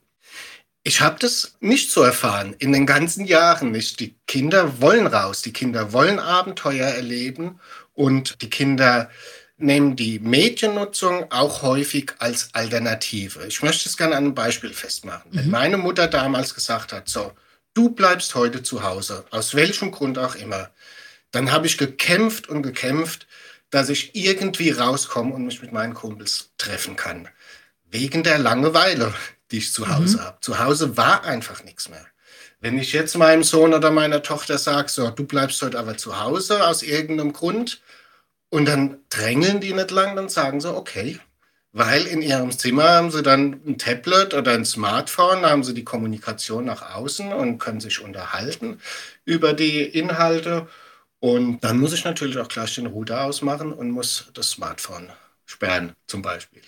Ich 0.83 1.03
habe 1.03 1.19
das 1.19 1.57
nicht 1.61 1.91
so 1.91 2.01
erfahren, 2.01 2.57
in 2.59 2.73
den 2.73 2.87
ganzen 2.87 3.27
Jahren 3.27 3.71
nicht. 3.71 4.01
Die 4.01 4.15
Kinder 4.27 4.81
wollen 4.81 5.07
raus, 5.07 5.43
die 5.43 5.53
Kinder 5.53 5.93
wollen 5.93 6.19
Abenteuer 6.21 6.87
erleben 6.87 7.61
und 7.93 8.41
die 8.41 8.49
Kinder 8.49 9.11
nehmen 9.59 9.95
die 9.95 10.19
Mediennutzung 10.19 11.31
auch 11.31 11.61
häufig 11.61 12.13
als 12.19 12.49
Alternative. 12.55 13.45
Ich 13.47 13.63
möchte 13.63 13.91
es 13.91 13.99
gerne 13.99 14.17
an 14.17 14.25
einem 14.25 14.35
Beispiel 14.35 14.73
festmachen. 14.73 15.33
Mhm. 15.33 15.37
Wenn 15.37 15.51
meine 15.51 15.77
Mutter 15.77 16.09
damals 16.09 16.55
gesagt 16.55 16.95
hat, 16.95 17.11
so, 17.11 17.33
du 17.75 17.91
bleibst 17.91 18.35
heute 18.35 18.63
zu 18.63 18.83
Hause, 18.83 19.27
aus 19.31 19.55
welchem 19.55 19.91
Grund 19.91 20.19
auch 20.19 20.35
immer, 20.35 20.71
dann 21.37 21.53
habe 21.53 21.67
ich 21.67 21.79
gekämpft 21.79 22.49
und 22.49 22.63
gekämpft, 22.63 23.27
dass 23.71 23.89
ich 23.89 24.15
irgendwie 24.15 24.71
rauskomme 24.71 25.35
und 25.35 25.45
mich 25.45 25.63
mit 25.63 25.73
meinen 25.73 25.95
Kumpels 25.95 26.51
treffen 26.59 26.97
kann. 26.97 27.29
Wegen 27.91 28.23
der 28.23 28.39
Langeweile, 28.39 29.15
die 29.51 29.59
ich 29.59 29.73
zu 29.73 29.89
Hause 29.89 30.19
mhm. 30.19 30.23
habe. 30.23 30.39
Zu 30.41 30.59
Hause 30.59 30.97
war 30.97 31.25
einfach 31.25 31.63
nichts 31.65 31.89
mehr. 31.89 32.07
Wenn 32.61 32.79
ich 32.79 32.93
jetzt 32.93 33.17
meinem 33.17 33.45
Sohn 33.45 33.75
oder 33.75 33.91
meiner 33.91 34.23
Tochter 34.23 34.59
sage, 34.59 34.89
so, 34.89 35.11
du 35.11 35.25
bleibst 35.25 35.63
heute 35.63 35.79
aber 35.79 35.97
zu 35.97 36.21
Hause 36.21 36.67
aus 36.67 36.83
irgendeinem 36.83 37.33
Grund, 37.33 37.81
und 38.49 38.67
dann 38.67 38.99
drängeln 39.09 39.61
die 39.61 39.73
nicht 39.73 39.91
lang, 39.91 40.17
dann 40.17 40.29
sagen 40.29 40.61
sie, 40.61 40.75
okay. 40.75 41.19
Weil 41.73 42.07
in 42.07 42.23
ihrem 42.23 42.53
Zimmer 42.53 42.85
haben 42.85 43.11
sie 43.11 43.23
dann 43.23 43.61
ein 43.67 43.77
Tablet 43.77 44.33
oder 44.33 44.53
ein 44.53 44.65
Smartphone, 44.65 45.43
da 45.43 45.51
haben 45.51 45.65
sie 45.65 45.75
die 45.75 45.85
Kommunikation 45.85 46.65
nach 46.65 46.95
außen 46.95 47.33
und 47.33 47.59
können 47.59 47.81
sich 47.81 48.01
unterhalten 48.01 48.81
über 49.27 49.53
die 49.53 49.83
Inhalte. 49.83 50.69
Und 51.27 51.65
dann 51.65 51.81
muss 51.81 51.93
ich 51.93 52.05
natürlich 52.05 52.39
auch 52.39 52.47
gleich 52.47 52.77
den 52.77 52.87
Router 52.87 53.25
ausmachen 53.25 53.73
und 53.73 53.91
muss 53.91 54.27
das 54.35 54.51
Smartphone 54.51 55.11
sperren, 55.45 55.93
zum 56.07 56.23
Beispiel. 56.23 56.63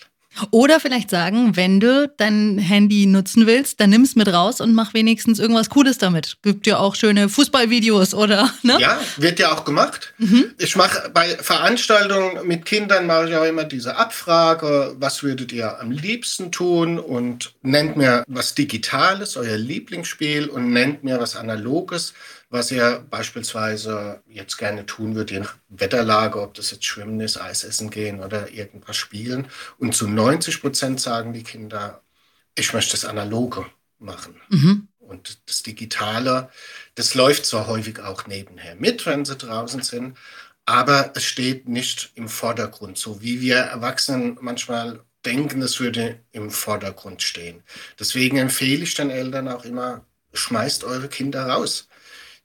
Oder 0.51 0.81
vielleicht 0.81 1.09
sagen, 1.09 1.55
wenn 1.55 1.79
du 1.79 2.11
dein 2.17 2.57
Handy 2.57 3.05
nutzen 3.05 3.47
willst, 3.47 3.79
dann 3.79 3.89
nimm 3.89 4.03
es 4.03 4.17
mit 4.17 4.27
raus 4.27 4.59
und 4.59 4.73
mach 4.73 4.93
wenigstens 4.93 5.39
irgendwas 5.39 5.69
Cooles 5.69 5.97
damit. 5.97 6.37
Gibt 6.43 6.67
ja 6.67 6.77
auch 6.77 6.95
schöne 6.95 7.29
Fußballvideos, 7.29 8.13
oder? 8.13 8.49
Ne? 8.61 8.77
Ja, 8.79 8.99
wird 9.15 9.39
ja 9.39 9.53
auch 9.53 9.63
gemacht. 9.63 10.13
Mhm. 10.17 10.53
Ich 10.57 10.75
mache 10.75 11.09
bei 11.09 11.29
Veranstaltungen 11.37 12.45
mit 12.45 12.65
Kindern 12.65 13.07
mache 13.07 13.29
ich 13.29 13.35
auch 13.35 13.45
immer 13.45 13.63
diese 13.63 13.95
Abfrage, 13.95 14.95
was 14.99 15.23
würdet 15.23 15.53
ihr 15.53 15.79
am 15.79 15.91
liebsten 15.91 16.51
tun 16.51 16.99
und 16.99 17.53
nennt 17.61 17.95
mir 17.95 18.23
was 18.27 18.53
Digitales, 18.53 19.37
euer 19.37 19.57
Lieblingsspiel 19.57 20.49
und 20.49 20.71
nennt 20.71 21.05
mir 21.05 21.19
was 21.19 21.37
Analoges 21.37 22.13
was 22.49 22.71
ihr 22.71 23.05
beispielsweise 23.09 24.23
jetzt 24.27 24.57
gerne 24.57 24.85
tun 24.85 25.15
würdet, 25.15 25.31
je 25.31 25.39
nach 25.39 25.55
Wetterlage, 25.69 26.41
ob 26.41 26.55
das 26.55 26.71
jetzt 26.71 26.85
Schwimmen 26.85 27.19
ist, 27.19 27.39
Eis 27.39 27.63
essen 27.63 27.89
gehen 27.89 28.21
oder 28.23 28.49
irgendwas 28.49 28.97
spielen. 28.97 29.47
Und 29.77 29.95
zu 29.95 30.07
90 30.07 30.61
Prozent 30.61 30.99
sagen 30.99 31.33
die 31.33 31.43
Kinder, 31.43 32.01
ich 32.55 32.73
möchte 32.73 32.91
das 32.91 33.05
Analoge 33.05 33.65
machen. 33.99 34.41
Mhm. 34.49 34.87
Und 34.97 35.39
das 35.47 35.63
Digitale, 35.63 36.49
das 36.95 37.15
läuft 37.15 37.45
zwar 37.45 37.67
häufig 37.67 37.99
auch 37.99 38.27
nebenher 38.27 38.75
mit, 38.75 39.05
wenn 39.05 39.25
sie 39.25 39.35
draußen 39.35 39.81
sind, 39.81 40.17
aber 40.65 41.13
es 41.15 41.25
steht 41.25 41.67
nicht 41.67 42.11
im 42.13 42.29
Vordergrund, 42.29 42.97
so 42.97 43.21
wie 43.21 43.41
wir 43.41 43.57
Erwachsenen 43.57 44.37
manchmal 44.41 45.03
denken, 45.25 45.61
es 45.61 45.79
würde 45.79 46.19
im 46.31 46.51
Vordergrund 46.51 47.23
stehen. 47.23 47.63
Deswegen 47.99 48.37
empfehle 48.37 48.83
ich 48.83 48.93
den 48.93 49.09
Eltern 49.09 49.47
auch 49.47 49.65
immer, 49.65 50.05
schmeißt 50.33 50.83
eure 50.83 51.09
Kinder 51.09 51.47
raus. 51.47 51.87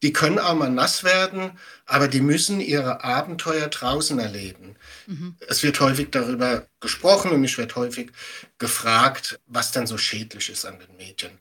Die 0.05 0.13
können 0.13 0.39
auch 0.39 0.55
mal 0.55 0.69
nass 0.69 1.03
werden, 1.03 1.53
aber 1.87 2.09
die 2.09 2.21
müssen 2.21 2.61
ihre 2.61 3.03
Abenteuer 3.03 3.69
draußen 3.69 4.19
erleben. 4.19 4.77
Mhm. 5.07 5.37
Es 5.49 5.63
wird 5.63 5.81
häufig 5.81 6.11
darüber 6.11 6.67
gesprochen 6.79 7.31
und 7.31 7.43
ich 7.43 7.57
werde 7.57 7.75
häufig 7.77 8.11
gefragt, 8.59 9.41
was 9.47 9.73
denn 9.73 9.87
so 9.87 9.97
schädlich 9.97 10.51
ist 10.51 10.67
an 10.67 10.79
den 10.79 10.95
Medien. 10.99 11.33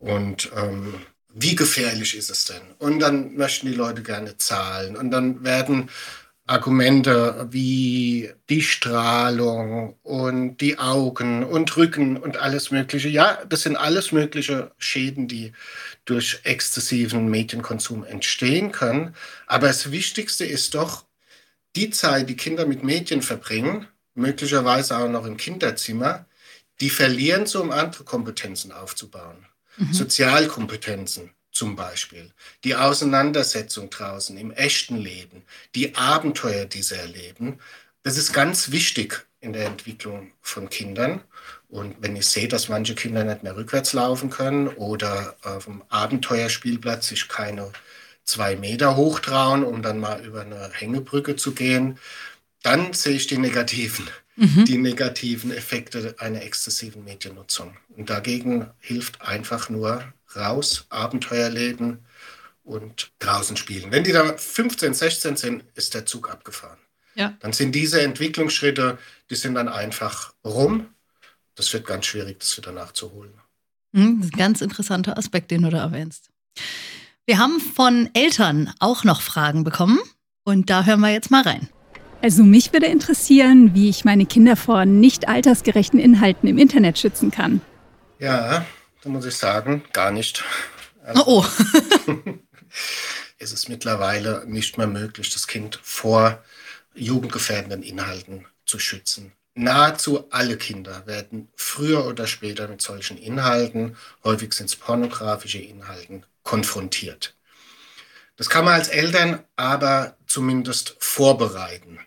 Und 0.00 0.50
ähm, 0.54 0.96
wie 1.32 1.56
gefährlich 1.56 2.14
ist 2.14 2.30
es 2.30 2.44
denn? 2.44 2.60
Und 2.78 3.00
dann 3.00 3.36
möchten 3.36 3.68
die 3.68 3.74
Leute 3.74 4.02
gerne 4.02 4.36
zahlen. 4.36 4.96
Und 4.96 5.10
dann 5.10 5.42
werden 5.42 5.88
Argumente 6.46 7.48
wie 7.52 8.30
die 8.50 8.60
Strahlung 8.60 9.96
und 10.02 10.58
die 10.58 10.78
Augen 10.78 11.42
und 11.42 11.74
Rücken 11.78 12.18
und 12.18 12.36
alles 12.36 12.70
Mögliche. 12.70 13.08
Ja, 13.08 13.42
das 13.48 13.62
sind 13.62 13.76
alles 13.76 14.12
mögliche 14.12 14.72
Schäden, 14.76 15.26
die 15.26 15.52
durch 16.04 16.40
exzessiven 16.44 17.28
Medienkonsum 17.28 18.04
entstehen 18.04 18.72
können. 18.72 19.14
Aber 19.46 19.68
das 19.68 19.90
Wichtigste 19.90 20.44
ist 20.44 20.74
doch, 20.74 21.04
die 21.76 21.90
Zeit, 21.90 22.28
die 22.28 22.36
Kinder 22.36 22.66
mit 22.66 22.84
Medien 22.84 23.22
verbringen, 23.22 23.88
möglicherweise 24.14 24.96
auch 24.96 25.08
noch 25.08 25.26
im 25.26 25.36
Kinderzimmer, 25.36 26.26
die 26.80 26.90
verlieren 26.90 27.46
sie, 27.46 27.60
um 27.60 27.70
andere 27.70 28.04
Kompetenzen 28.04 28.72
aufzubauen. 28.72 29.46
Mhm. 29.76 29.92
Sozialkompetenzen 29.92 31.30
zum 31.50 31.76
Beispiel, 31.76 32.32
die 32.64 32.74
Auseinandersetzung 32.74 33.88
draußen 33.90 34.36
im 34.36 34.50
echten 34.50 34.96
Leben, 34.96 35.42
die 35.74 35.94
Abenteuer, 35.94 36.64
die 36.64 36.82
sie 36.82 36.96
erleben, 36.96 37.60
das 38.02 38.18
ist 38.18 38.32
ganz 38.32 38.70
wichtig 38.70 39.26
in 39.40 39.52
der 39.52 39.66
Entwicklung 39.66 40.32
von 40.42 40.68
Kindern. 40.68 41.22
Und 41.74 41.96
wenn 41.98 42.14
ich 42.14 42.26
sehe, 42.26 42.46
dass 42.46 42.68
manche 42.68 42.94
Kinder 42.94 43.24
nicht 43.24 43.42
mehr 43.42 43.56
rückwärts 43.56 43.94
laufen 43.94 44.30
können 44.30 44.68
oder 44.68 45.34
auf 45.42 45.64
dem 45.64 45.82
Abenteuerspielplatz 45.88 47.08
sich 47.08 47.26
keine 47.26 47.72
zwei 48.22 48.54
Meter 48.54 48.94
hochtrauen, 48.94 49.64
um 49.64 49.82
dann 49.82 49.98
mal 49.98 50.24
über 50.24 50.42
eine 50.42 50.70
Hängebrücke 50.72 51.34
zu 51.34 51.50
gehen, 51.50 51.98
dann 52.62 52.92
sehe 52.92 53.16
ich 53.16 53.26
die 53.26 53.38
negativen, 53.38 54.08
mhm. 54.36 54.64
die 54.66 54.78
negativen 54.78 55.50
Effekte 55.50 56.14
einer 56.18 56.42
exzessiven 56.42 57.02
Mediennutzung. 57.02 57.76
Und 57.96 58.08
dagegen 58.08 58.70
hilft 58.78 59.20
einfach 59.20 59.68
nur 59.68 60.04
raus, 60.36 60.86
Abenteuer 60.90 61.50
leben 61.50 62.04
und 62.62 63.10
draußen 63.18 63.56
spielen. 63.56 63.90
Wenn 63.90 64.04
die 64.04 64.12
da 64.12 64.36
15, 64.36 64.94
16 64.94 65.36
sind, 65.36 65.64
ist 65.74 65.94
der 65.94 66.06
Zug 66.06 66.30
abgefahren. 66.30 66.78
Ja. 67.16 67.36
Dann 67.40 67.52
sind 67.52 67.74
diese 67.74 68.00
Entwicklungsschritte, 68.00 68.96
die 69.28 69.34
sind 69.34 69.56
dann 69.56 69.68
einfach 69.68 70.34
rum. 70.44 70.93
Das 71.54 71.72
wird 71.72 71.86
ganz 71.86 72.06
schwierig, 72.06 72.40
das 72.40 72.56
wieder 72.56 72.72
nachzuholen. 72.72 73.34
Mhm, 73.92 74.20
das 74.20 74.26
ist 74.26 74.34
ein 74.34 74.38
ganz 74.38 74.60
interessanter 74.60 75.18
Aspekt, 75.18 75.50
den 75.50 75.62
du 75.62 75.70
da 75.70 75.78
erwähnst. 75.78 76.30
Wir 77.26 77.38
haben 77.38 77.60
von 77.60 78.10
Eltern 78.14 78.72
auch 78.80 79.04
noch 79.04 79.22
Fragen 79.22 79.64
bekommen 79.64 79.98
und 80.44 80.68
da 80.68 80.84
hören 80.84 81.00
wir 81.00 81.10
jetzt 81.10 81.30
mal 81.30 81.42
rein. 81.42 81.68
Also 82.22 82.42
mich 82.42 82.72
würde 82.72 82.86
interessieren, 82.86 83.74
wie 83.74 83.88
ich 83.88 84.04
meine 84.04 84.26
Kinder 84.26 84.56
vor 84.56 84.84
nicht 84.84 85.28
altersgerechten 85.28 85.98
Inhalten 85.98 86.48
im 86.48 86.58
Internet 86.58 86.98
schützen 86.98 87.30
kann. 87.30 87.60
Ja, 88.18 88.64
da 89.02 89.08
muss 89.10 89.26
ich 89.26 89.36
sagen, 89.36 89.84
gar 89.92 90.10
nicht. 90.10 90.42
Also, 91.04 91.22
oh. 91.26 91.44
es 93.38 93.52
ist 93.52 93.68
mittlerweile 93.68 94.44
nicht 94.46 94.78
mehr 94.78 94.86
möglich, 94.86 95.30
das 95.30 95.46
Kind 95.46 95.78
vor 95.82 96.42
jugendgefährdenden 96.94 97.82
Inhalten 97.82 98.46
zu 98.64 98.78
schützen. 98.78 99.32
Nahezu 99.56 100.30
alle 100.30 100.56
Kinder 100.56 101.06
werden 101.06 101.48
früher 101.54 102.06
oder 102.06 102.26
später 102.26 102.66
mit 102.66 102.82
solchen 102.82 103.16
Inhalten, 103.16 103.96
häufig 104.24 104.52
sind 104.52 104.66
es 104.66 104.76
pornografische 104.76 105.58
Inhalten, 105.58 106.26
konfrontiert. 106.42 107.36
Das 108.36 108.50
kann 108.50 108.64
man 108.64 108.74
als 108.74 108.88
Eltern 108.88 109.44
aber 109.54 110.16
zumindest 110.26 110.96
vorbereiten. 110.98 112.00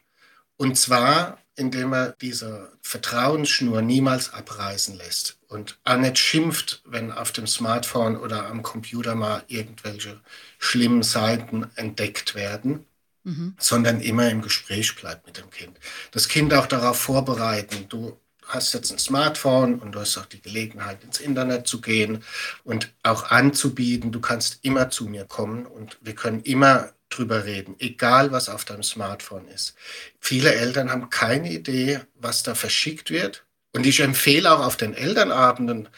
Und 0.58 0.78
zwar, 0.78 1.38
indem 1.56 1.94
er 1.94 2.12
diese 2.20 2.74
Vertrauensschnur 2.82 3.82
niemals 3.82 4.34
abreißen 4.34 4.98
lässt 4.98 5.40
und 5.48 5.80
auch 5.86 5.98
nicht 5.98 6.20
schimpft, 6.20 6.82
wenn 6.86 7.14
auf 7.14 7.32
dem 7.32 7.48
Smartphone 7.48 8.18
oder 8.18 8.48
am 8.48 8.62
Computer 8.62 9.16
mal 9.16 9.44
irgendwelche 9.48 10.20
schlimmen 10.60 11.04
Seiten 11.04 11.70
entdeckt 11.76 12.36
werden, 12.36 12.86
mhm. 13.28 13.56
sondern 13.60 14.00
immer 14.00 14.30
im 14.30 14.42
Gespräch 14.42 14.96
bleibt 14.96 15.28
mit 15.28 15.38
dem 15.38 15.50
Kind. 15.50 15.78
Das 16.12 16.28
Kind 16.28 16.54
auch 16.54 16.66
darauf 16.66 17.00
vorbereiten, 17.00 17.88
du 17.90 18.18
hast 18.48 18.74
jetzt 18.74 18.92
ein 18.92 19.00
Smartphone 19.00 19.80
und 19.80 19.92
du 19.92 20.00
hast 20.00 20.18
auch 20.18 20.26
die 20.26 20.42
Gelegenheit, 20.42 21.04
ins 21.04 21.20
Internet 21.20 21.68
zu 21.68 21.82
gehen 21.82 22.24
und 22.64 22.94
auch 23.04 23.30
anzubieten, 23.30 24.14
du 24.14 24.22
kannst 24.22 24.60
immer 24.62 24.90
zu 24.90 25.06
mir 25.06 25.26
kommen 25.26 25.66
und 25.66 25.98
wir 26.02 26.16
können 26.16 26.42
immer 26.44 26.94
drüber 27.10 27.44
reden, 27.44 27.76
egal 27.80 28.32
was 28.32 28.48
auf 28.48 28.64
deinem 28.64 28.84
Smartphone 28.84 29.48
ist. 29.50 29.76
Viele 30.22 30.54
Eltern 30.54 30.90
haben 30.90 31.10
keine 31.10 31.52
Idee, 31.52 32.00
was 32.16 32.44
da 32.44 32.56
verschickt 32.56 33.12
wird. 33.12 33.46
Und 33.74 33.86
ich 33.86 34.00
empfehle 34.00 34.52
auch 34.52 34.66
auf 34.66 34.78
den 34.78 34.94
Elternabenden 34.94 35.90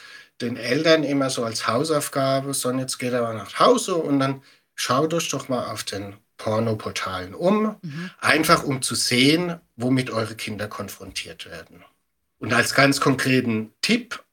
den 0.41 0.57
Eltern 0.57 1.03
immer 1.03 1.29
so 1.29 1.43
als 1.43 1.67
Hausaufgabe, 1.67 2.53
so 2.53 2.71
jetzt 2.71 2.97
geht 2.97 3.13
er 3.13 3.21
mal 3.21 3.35
nach 3.35 3.59
Hause 3.59 3.95
und 3.95 4.19
dann 4.19 4.41
schaut 4.73 5.13
euch 5.13 5.29
doch 5.29 5.49
mal 5.49 5.71
auf 5.71 5.83
den 5.83 6.15
Pornoportalen 6.39 7.35
um, 7.35 7.75
mhm. 7.81 8.09
einfach 8.19 8.63
um 8.63 8.81
zu 8.81 8.95
sehen, 8.95 9.59
womit 9.75 10.09
eure 10.09 10.35
Kinder 10.35 10.67
konfrontiert 10.67 11.45
werden. 11.45 11.83
Und 12.39 12.53
als 12.53 12.73
ganz 12.73 13.01
konkreten 13.01 13.73
Tipp, 13.81 14.23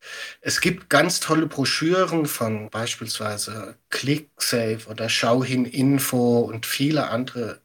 es 0.40 0.61
gibt 0.61 0.88
ganz 0.88 1.19
tolle 1.19 1.47
Broschüren 1.47 2.27
von 2.27 2.71
beispielsweise 2.71 3.77
ClickSafe 3.90 4.88
oder 4.88 5.09
Schauhin 5.09 5.64
Info 5.64 6.38
und 6.38 6.64
viele 6.64 7.09
andere 7.11 7.61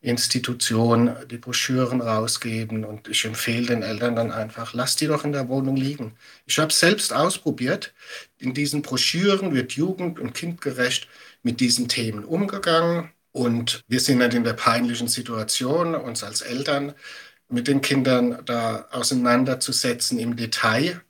Institutionen, 0.00 1.16
die 1.28 1.38
Broschüren 1.38 2.00
rausgeben. 2.00 2.84
Und 2.84 3.08
ich 3.08 3.24
empfehle 3.24 3.66
den 3.66 3.82
Eltern 3.82 4.14
dann 4.14 4.30
einfach, 4.30 4.72
lasst 4.74 5.00
die 5.00 5.08
doch 5.08 5.24
in 5.24 5.32
der 5.32 5.48
Wohnung 5.48 5.76
liegen. 5.76 6.16
Ich 6.46 6.60
habe 6.60 6.68
es 6.68 6.78
selbst 6.78 7.12
ausprobiert. 7.12 7.92
In 8.38 8.54
diesen 8.54 8.82
Broschüren 8.82 9.52
wird 9.52 9.72
jugend- 9.72 10.20
und 10.20 10.34
kindgerecht 10.34 11.08
mit 11.42 11.58
diesen 11.58 11.88
Themen 11.88 12.24
umgegangen. 12.24 13.10
Und 13.32 13.82
wir 13.86 14.00
sind 14.00 14.18
nicht 14.18 14.34
in 14.34 14.44
der 14.44 14.54
peinlichen 14.54 15.08
Situation, 15.08 15.94
uns 15.94 16.24
als 16.24 16.40
Eltern 16.40 16.94
mit 17.48 17.68
den 17.68 17.80
Kindern 17.80 18.42
da 18.44 18.88
auseinanderzusetzen 18.90 20.18
im 20.18 20.36
Detail. 20.36 21.00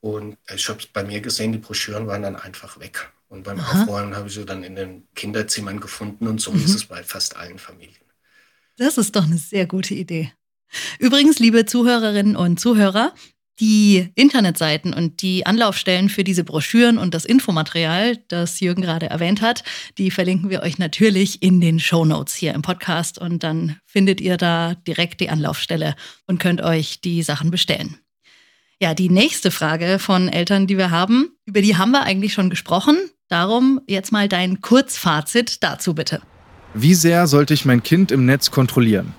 Und 0.00 0.36
ich 0.54 0.68
habe 0.68 0.78
es 0.78 0.86
bei 0.86 1.02
mir 1.02 1.20
gesehen, 1.20 1.52
die 1.52 1.58
Broschüren 1.58 2.06
waren 2.06 2.22
dann 2.22 2.36
einfach 2.36 2.78
weg. 2.78 3.10
Und 3.28 3.44
beim 3.44 3.58
Aha. 3.58 3.82
Aufräumen 3.82 4.16
habe 4.16 4.28
ich 4.28 4.34
sie 4.34 4.44
dann 4.44 4.62
in 4.62 4.76
den 4.76 5.06
Kinderzimmern 5.14 5.80
gefunden 5.80 6.28
und 6.28 6.40
so 6.40 6.52
mhm. 6.52 6.64
ist 6.64 6.74
es 6.74 6.84
bei 6.86 7.02
fast 7.02 7.36
allen 7.36 7.58
Familien. 7.58 7.96
Das 8.76 8.96
ist 8.96 9.16
doch 9.16 9.24
eine 9.24 9.38
sehr 9.38 9.66
gute 9.66 9.94
Idee. 9.94 10.32
Übrigens, 10.98 11.38
liebe 11.38 11.66
Zuhörerinnen 11.66 12.36
und 12.36 12.60
Zuhörer, 12.60 13.12
die 13.60 14.08
Internetseiten 14.14 14.92
und 14.92 15.22
die 15.22 15.46
Anlaufstellen 15.46 16.08
für 16.08 16.24
diese 16.24 16.44
Broschüren 16.44 16.98
und 16.98 17.14
das 17.14 17.24
Infomaterial, 17.24 18.18
das 18.28 18.60
Jürgen 18.60 18.82
gerade 18.82 19.10
erwähnt 19.10 19.42
hat, 19.42 19.64
die 19.98 20.10
verlinken 20.10 20.50
wir 20.50 20.62
euch 20.62 20.78
natürlich 20.78 21.42
in 21.42 21.60
den 21.60 21.80
Show 21.80 22.04
Notes 22.04 22.34
hier 22.34 22.54
im 22.54 22.62
Podcast 22.62 23.18
und 23.18 23.42
dann 23.42 23.76
findet 23.84 24.20
ihr 24.20 24.36
da 24.36 24.74
direkt 24.86 25.20
die 25.20 25.30
Anlaufstelle 25.30 25.96
und 26.26 26.38
könnt 26.38 26.60
euch 26.60 27.00
die 27.00 27.22
Sachen 27.22 27.50
bestellen. 27.50 27.98
Ja, 28.80 28.94
die 28.94 29.08
nächste 29.08 29.50
Frage 29.50 29.98
von 29.98 30.28
Eltern, 30.28 30.68
die 30.68 30.78
wir 30.78 30.90
haben, 30.90 31.32
über 31.46 31.60
die 31.60 31.76
haben 31.76 31.90
wir 31.90 32.04
eigentlich 32.04 32.32
schon 32.32 32.48
gesprochen. 32.48 32.96
Darum 33.28 33.80
jetzt 33.88 34.12
mal 34.12 34.28
dein 34.28 34.60
Kurzfazit 34.60 35.64
dazu 35.64 35.94
bitte. 35.94 36.22
Wie 36.74 36.94
sehr 36.94 37.26
sollte 37.26 37.54
ich 37.54 37.64
mein 37.64 37.82
Kind 37.82 38.12
im 38.12 38.24
Netz 38.24 38.52
kontrollieren? 38.52 39.14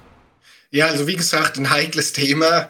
Ja, 0.72 0.86
also 0.86 1.08
wie 1.08 1.16
gesagt, 1.16 1.58
ein 1.58 1.72
heikles 1.72 2.14
Thema. 2.14 2.70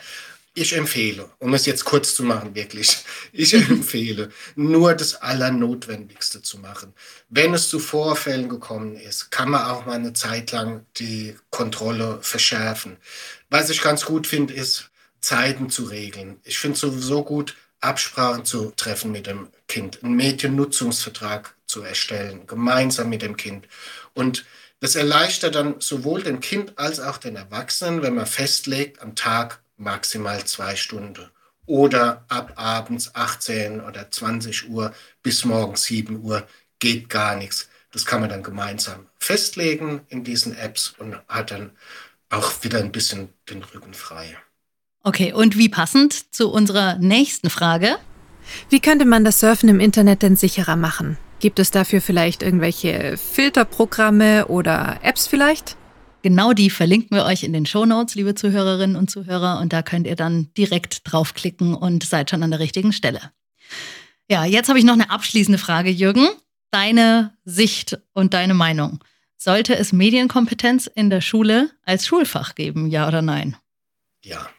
Ich 0.60 0.74
empfehle, 0.74 1.30
um 1.40 1.54
es 1.54 1.66
jetzt 1.66 1.86
kurz 1.86 2.16
zu 2.16 2.22
machen, 2.22 2.54
wirklich, 2.54 2.98
ich 3.32 3.54
empfehle, 3.54 4.28
nur 4.58 4.94
das 4.94 5.16
Allernotwendigste 5.16 6.42
zu 6.42 6.58
machen. 6.58 6.94
Wenn 7.30 7.54
es 7.54 7.70
zu 7.70 7.80
Vorfällen 7.80 8.50
gekommen 8.50 8.98
ist, 8.98 9.32
kann 9.32 9.52
man 9.52 9.68
auch 9.68 9.86
mal 9.86 9.94
eine 9.94 10.12
Zeit 10.12 10.52
lang 10.52 10.86
die 10.98 11.34
Kontrolle 11.50 12.20
verschärfen. 12.22 12.98
Was 13.50 13.70
ich 13.70 13.82
ganz 13.82 14.04
gut 14.04 14.28
finde, 14.28 14.54
ist, 14.54 14.90
Zeiten 15.22 15.70
zu 15.70 15.86
regeln. 15.86 16.42
Ich 16.44 16.60
finde 16.60 16.76
es 16.76 16.82
sowieso 16.82 17.24
gut, 17.24 17.56
Absprachen 17.80 18.44
zu 18.44 18.74
treffen 18.76 19.14
mit 19.14 19.28
dem 19.28 19.48
Kind, 19.70 20.04
einen 20.04 20.18
Mediennutzungsvertrag 20.18 21.56
zu 21.68 21.84
erstellen, 21.84 22.48
gemeinsam 22.48 23.08
mit 23.08 23.22
dem 23.22 23.38
Kind. 23.38 23.66
Und 24.14 24.44
das 24.82 24.96
erleichtert 24.96 25.56
dann 25.56 25.80
sowohl 25.80 26.22
dem 26.22 26.42
Kind 26.42 26.78
als 26.78 27.00
auch 27.00 27.18
den 27.18 27.38
Erwachsenen, 27.38 28.02
wenn 28.02 28.16
man 28.16 28.26
festlegt, 28.26 29.02
am 29.02 29.16
Tag 29.16 29.62
maximal 29.80 30.44
zwei 30.46 30.76
Stunden 30.76 31.30
oder 31.66 32.26
ab 32.30 32.54
abends 32.56 33.14
18 33.14 33.82
oder 33.82 34.10
20 34.10 34.70
Uhr 34.70 34.94
bis 35.22 35.46
morgens 35.46 35.84
7 35.84 36.24
Uhr 36.24 36.48
geht 36.80 37.10
gar 37.10 37.36
nichts. 37.36 37.70
Das 37.92 38.06
kann 38.06 38.22
man 38.22 38.30
dann 38.30 38.44
gemeinsam 38.44 39.08
festlegen 39.18 40.02
in 40.10 40.24
diesen 40.24 40.56
Apps 40.58 40.94
und 40.98 41.16
hat 41.28 41.52
dann 41.52 41.72
auch 42.30 42.64
wieder 42.64 42.80
ein 42.80 42.92
bisschen 42.92 43.30
den 43.50 43.64
Rücken 43.64 43.94
frei. 43.94 44.38
Okay, 45.04 45.34
und 45.34 45.58
wie 45.58 45.70
passend 45.70 46.34
zu 46.34 46.52
unserer 46.52 46.98
nächsten 46.98 47.50
Frage? 47.50 47.98
Wie 48.70 48.80
könnte 48.80 49.06
man 49.06 49.24
das 49.24 49.40
Surfen 49.40 49.70
im 49.70 49.80
Internet 49.80 50.24
denn 50.24 50.36
sicherer 50.36 50.76
machen? 50.76 51.18
Gibt 51.40 51.60
es 51.60 51.72
dafür 51.72 52.02
vielleicht 52.02 52.44
irgendwelche 52.44 53.16
Filterprogramme 53.18 54.48
oder 54.48 55.00
Apps 55.04 55.28
vielleicht? 55.28 55.78
Genau 56.22 56.52
die 56.54 56.70
verlinken 56.70 57.16
wir 57.16 57.26
euch 57.26 57.44
in 57.44 57.54
den 57.54 57.66
Show 57.66 57.86
Notes, 57.86 58.16
liebe 58.16 58.36
Zuhörerinnen 58.36 58.98
und 58.98 59.10
Zuhörer. 59.10 59.60
Und 59.60 59.72
da 59.72 59.82
könnt 59.82 60.06
ihr 60.06 60.16
dann 60.16 60.54
direkt 60.56 61.02
draufklicken 61.06 61.74
und 61.74 62.04
seid 62.04 62.30
schon 62.30 62.44
an 62.44 62.52
der 62.52 62.60
richtigen 62.60 62.92
Stelle. 62.92 63.32
Ja, 64.30 64.46
jetzt 64.46 64.68
habe 64.68 64.80
ich 64.80 64.86
noch 64.86 64.94
eine 64.94 65.10
abschließende 65.10 65.58
Frage, 65.58 65.90
Jürgen. 65.90 66.28
Deine 66.72 67.34
Sicht 67.46 67.98
und 68.14 68.34
deine 68.34 68.54
Meinung. 68.54 69.04
Sollte 69.38 69.76
es 69.76 69.94
Medienkompetenz 69.94 70.88
in 70.88 71.10
der 71.10 71.22
Schule 71.22 71.72
als 71.84 72.06
Schulfach 72.06 72.54
geben, 72.56 72.88
ja 72.88 73.08
oder 73.08 73.22
nein? 73.22 73.56
Ja, 74.24 74.50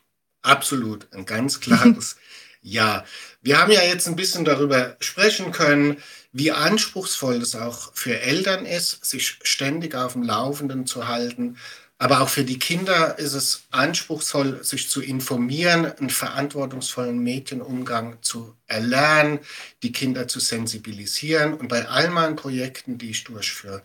absolut. 0.42 1.12
Ein 1.12 1.26
ganz 1.26 1.60
klares 1.60 2.16
Ja. 2.62 3.04
Wir 3.42 3.58
haben 3.58 3.72
ja 3.72 3.82
jetzt 3.82 4.06
ein 4.06 4.16
bisschen 4.16 4.44
darüber 4.44 4.96
sprechen 5.00 5.52
können, 5.52 5.96
wie 6.32 6.52
anspruchsvoll 6.52 7.36
es 7.36 7.54
auch 7.56 7.92
für 7.94 8.20
Eltern 8.20 8.66
ist, 8.66 9.04
sich 9.04 9.38
ständig 9.42 9.94
auf 9.94 10.12
dem 10.12 10.22
Laufenden 10.22 10.86
zu 10.86 11.08
halten. 11.08 11.56
Aber 11.98 12.22
auch 12.22 12.30
für 12.30 12.44
die 12.44 12.58
Kinder 12.58 13.18
ist 13.18 13.34
es 13.34 13.64
anspruchsvoll, 13.72 14.64
sich 14.64 14.88
zu 14.88 15.02
informieren, 15.02 15.84
einen 15.84 16.08
verantwortungsvollen 16.08 17.18
Medienumgang 17.18 18.22
zu 18.22 18.56
erlernen, 18.66 19.40
die 19.82 19.92
Kinder 19.92 20.26
zu 20.26 20.40
sensibilisieren. 20.40 21.52
Und 21.52 21.68
bei 21.68 21.86
all 21.88 22.08
meinen 22.08 22.36
Projekten, 22.36 22.96
die 22.96 23.10
ich 23.10 23.24
durchführe, 23.24 23.82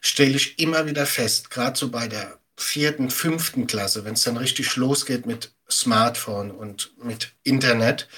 stelle 0.00 0.36
ich 0.36 0.60
immer 0.60 0.86
wieder 0.86 1.06
fest, 1.06 1.50
gerade 1.50 1.76
so 1.76 1.90
bei 1.90 2.06
der 2.06 2.38
vierten, 2.56 3.10
fünften 3.10 3.66
Klasse, 3.66 4.04
wenn 4.04 4.14
es 4.14 4.22
dann 4.22 4.36
richtig 4.36 4.76
losgeht 4.76 5.26
mit 5.26 5.52
Smartphone 5.68 6.50
und 6.50 6.92
mit 7.02 7.32
Internet, 7.42 8.08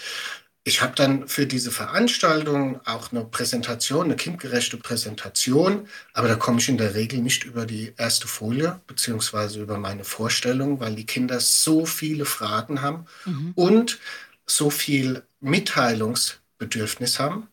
ich 0.69 0.83
habe 0.83 0.95
dann 0.95 1.27
für 1.29 1.47
diese 1.47 1.71
Veranstaltung 1.71 2.81
auch 2.87 3.11
eine 3.11 3.25
Präsentation, 3.25 4.05
eine 4.05 4.17
kindgerechte 4.17 4.77
Präsentation, 4.77 5.89
aber 6.13 6.29
da 6.29 6.37
komme 6.37 6.61
ich 6.61 6.69
in 6.69 6.77
der 6.77 6.95
Regel 6.95 7.21
nicht 7.21 7.45
über 7.45 7.65
die 7.65 7.95
erste 7.97 8.29
Folie 8.29 8.79
beziehungsweise 8.87 9.63
über 9.63 9.79
meine 9.79 10.05
Vorstellung, 10.05 10.79
weil 10.79 10.95
die 10.95 11.07
Kinder 11.07 11.41
so 11.41 11.87
viele 11.87 12.27
Fragen 12.27 12.83
haben 12.83 13.07
mhm. 13.25 13.53
und 13.55 13.99
so 14.47 14.69
viel 14.69 15.23
Mitteilungsbedürfnis 15.41 17.19
haben, 17.19 17.49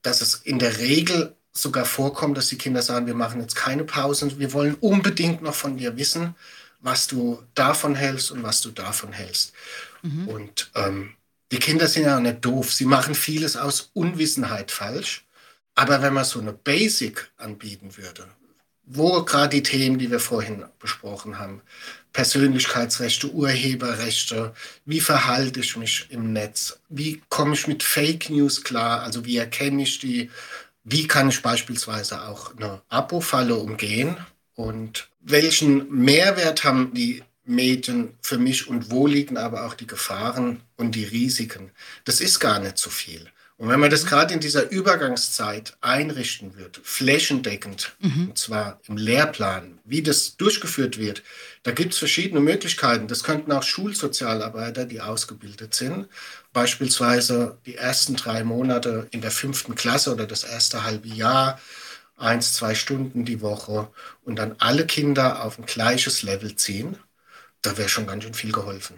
dass 0.00 0.22
es 0.22 0.34
in 0.34 0.58
der 0.58 0.78
Regel 0.78 1.36
sogar 1.52 1.84
vorkommt, 1.84 2.38
dass 2.38 2.48
die 2.48 2.58
Kinder 2.58 2.80
sagen, 2.80 3.06
wir 3.06 3.14
machen 3.14 3.42
jetzt 3.42 3.56
keine 3.56 3.84
Pause, 3.84 4.38
wir 4.38 4.54
wollen 4.54 4.74
unbedingt 4.80 5.42
noch 5.42 5.54
von 5.54 5.76
dir 5.76 5.98
wissen, 5.98 6.34
was 6.80 7.08
du 7.08 7.42
davon 7.54 7.94
hältst 7.94 8.30
und 8.30 8.42
was 8.42 8.62
du 8.62 8.70
davon 8.70 9.12
hältst. 9.12 9.52
Mhm. 10.02 10.28
Und 10.28 10.70
ähm, 10.74 11.14
die 11.54 11.60
Kinder 11.60 11.86
sind 11.86 12.02
ja 12.02 12.16
auch 12.16 12.20
nicht 12.20 12.44
doof. 12.44 12.72
Sie 12.72 12.84
machen 12.84 13.14
vieles 13.14 13.56
aus 13.56 13.90
Unwissenheit 13.94 14.72
falsch. 14.72 15.24
Aber 15.76 16.02
wenn 16.02 16.12
man 16.12 16.24
so 16.24 16.40
eine 16.40 16.52
Basic 16.52 17.30
anbieten 17.36 17.96
würde, 17.96 18.26
wo 18.86 19.22
gerade 19.22 19.50
die 19.50 19.62
Themen, 19.62 19.96
die 19.96 20.10
wir 20.10 20.18
vorhin 20.18 20.64
besprochen 20.80 21.38
haben, 21.38 21.62
Persönlichkeitsrechte, 22.12 23.30
Urheberrechte, 23.30 24.52
wie 24.84 25.00
verhalte 25.00 25.60
ich 25.60 25.76
mich 25.76 26.08
im 26.10 26.32
Netz, 26.32 26.80
wie 26.88 27.22
komme 27.28 27.54
ich 27.54 27.68
mit 27.68 27.84
Fake 27.84 28.30
News 28.30 28.64
klar, 28.64 29.04
also 29.04 29.24
wie 29.24 29.36
erkenne 29.36 29.84
ich 29.84 30.00
die, 30.00 30.32
wie 30.82 31.06
kann 31.06 31.28
ich 31.28 31.40
beispielsweise 31.40 32.22
auch 32.22 32.56
eine 32.56 32.82
Abo-Falle 32.88 33.54
umgehen 33.54 34.16
und 34.56 35.08
welchen 35.20 35.88
Mehrwert 35.88 36.64
haben 36.64 36.92
die 36.94 37.22
Medien 37.44 38.14
für 38.22 38.38
mich 38.38 38.68
und 38.68 38.90
wo 38.90 39.06
liegen 39.06 39.36
aber 39.36 39.66
auch 39.66 39.74
die 39.74 39.86
Gefahren 39.86 40.60
und 40.76 40.94
die 40.94 41.04
Risiken. 41.04 41.70
Das 42.04 42.20
ist 42.20 42.40
gar 42.40 42.58
nicht 42.58 42.78
so 42.78 42.90
viel. 42.90 43.28
Und 43.56 43.68
wenn 43.68 43.78
man 43.78 43.90
das 43.90 44.04
gerade 44.04 44.34
in 44.34 44.40
dieser 44.40 44.68
Übergangszeit 44.70 45.76
einrichten 45.80 46.56
wird, 46.56 46.80
flächendeckend, 46.82 47.94
mhm. 48.00 48.30
und 48.30 48.38
zwar 48.38 48.80
im 48.88 48.96
Lehrplan, 48.96 49.78
wie 49.84 50.02
das 50.02 50.36
durchgeführt 50.36 50.98
wird, 50.98 51.22
da 51.62 51.70
gibt 51.70 51.92
es 51.92 51.98
verschiedene 51.98 52.40
Möglichkeiten. 52.40 53.06
Das 53.06 53.22
könnten 53.22 53.52
auch 53.52 53.62
Schulsozialarbeiter, 53.62 54.86
die 54.86 55.00
ausgebildet 55.00 55.72
sind, 55.72 56.08
beispielsweise 56.52 57.56
die 57.64 57.76
ersten 57.76 58.16
drei 58.16 58.42
Monate 58.42 59.06
in 59.12 59.20
der 59.20 59.30
fünften 59.30 59.76
Klasse 59.76 60.12
oder 60.12 60.26
das 60.26 60.42
erste 60.42 60.82
halbe 60.82 61.08
Jahr, 61.08 61.60
eins, 62.16 62.54
zwei 62.54 62.74
Stunden 62.74 63.24
die 63.24 63.40
Woche 63.40 63.88
und 64.24 64.36
dann 64.36 64.56
alle 64.58 64.84
Kinder 64.84 65.44
auf 65.44 65.58
ein 65.58 65.66
gleiches 65.66 66.22
Level 66.22 66.56
ziehen 66.56 66.96
da 67.64 67.76
wäre 67.76 67.88
schon 67.88 68.06
ganz 68.06 68.24
schön 68.24 68.34
viel 68.34 68.52
geholfen. 68.52 68.96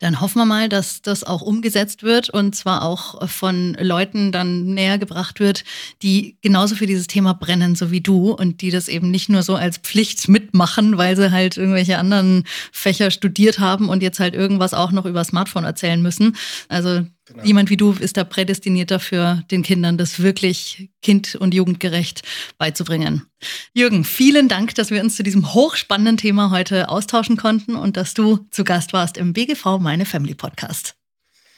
Dann 0.00 0.22
hoffen 0.22 0.38
wir 0.38 0.46
mal, 0.46 0.70
dass 0.70 1.02
das 1.02 1.24
auch 1.24 1.42
umgesetzt 1.42 2.02
wird 2.02 2.30
und 2.30 2.56
zwar 2.56 2.82
auch 2.82 3.28
von 3.28 3.74
Leuten 3.78 4.32
dann 4.32 4.64
näher 4.72 4.96
gebracht 4.96 5.40
wird, 5.40 5.62
die 6.02 6.38
genauso 6.40 6.74
für 6.74 6.86
dieses 6.86 7.06
Thema 7.06 7.34
brennen, 7.34 7.74
so 7.74 7.90
wie 7.90 8.00
du 8.00 8.32
und 8.32 8.62
die 8.62 8.70
das 8.70 8.88
eben 8.88 9.10
nicht 9.10 9.28
nur 9.28 9.42
so 9.42 9.56
als 9.56 9.76
Pflicht 9.76 10.26
mitmachen, 10.26 10.96
weil 10.96 11.16
sie 11.16 11.30
halt 11.32 11.58
irgendwelche 11.58 11.98
anderen 11.98 12.44
Fächer 12.72 13.10
studiert 13.10 13.58
haben 13.58 13.90
und 13.90 14.02
jetzt 14.02 14.20
halt 14.20 14.34
irgendwas 14.34 14.72
auch 14.72 14.90
noch 14.90 15.04
über 15.04 15.22
Smartphone 15.22 15.64
erzählen 15.64 16.00
müssen. 16.00 16.34
Also 16.70 17.02
Genau. 17.30 17.44
Jemand 17.44 17.70
wie 17.70 17.76
du 17.76 17.92
ist 17.92 18.16
da 18.16 18.24
prädestiniert 18.24 18.90
dafür, 18.90 19.44
den 19.52 19.62
Kindern 19.62 19.96
das 19.96 20.20
wirklich 20.20 20.90
kind- 21.00 21.36
und 21.36 21.54
jugendgerecht 21.54 22.22
beizubringen. 22.58 23.24
Jürgen, 23.72 24.04
vielen 24.04 24.48
Dank, 24.48 24.74
dass 24.74 24.90
wir 24.90 25.00
uns 25.00 25.14
zu 25.14 25.22
diesem 25.22 25.54
hochspannenden 25.54 26.16
Thema 26.16 26.50
heute 26.50 26.88
austauschen 26.88 27.36
konnten 27.36 27.76
und 27.76 27.96
dass 27.96 28.14
du 28.14 28.46
zu 28.50 28.64
Gast 28.64 28.92
warst 28.92 29.16
im 29.16 29.32
BGV 29.32 29.78
Meine 29.78 30.06
Family 30.06 30.34
Podcast. 30.34 30.96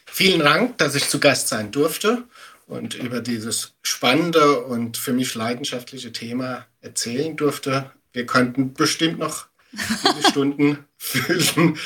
Vielen 0.05 0.41
Dank, 0.41 0.77
dass 0.77 0.95
ich 0.95 1.09
zu 1.09 1.19
Gast 1.19 1.49
sein 1.49 1.71
durfte 1.71 2.25
und 2.67 2.95
über 2.95 3.23
dieses 3.23 3.73
spannende 3.83 4.61
und 4.65 4.99
für 4.99 5.15
mich 5.15 5.35
leidenschaftliche 5.35 6.13
Thema 6.13 6.67
erzählen 6.83 7.35
durfte. 7.35 7.91
Wir 8.13 8.27
könnten 8.27 8.75
bestimmt 8.75 9.19
noch 9.19 9.47
viele 9.75 10.29
Stunden 10.29 10.79
füllen. 10.99 11.79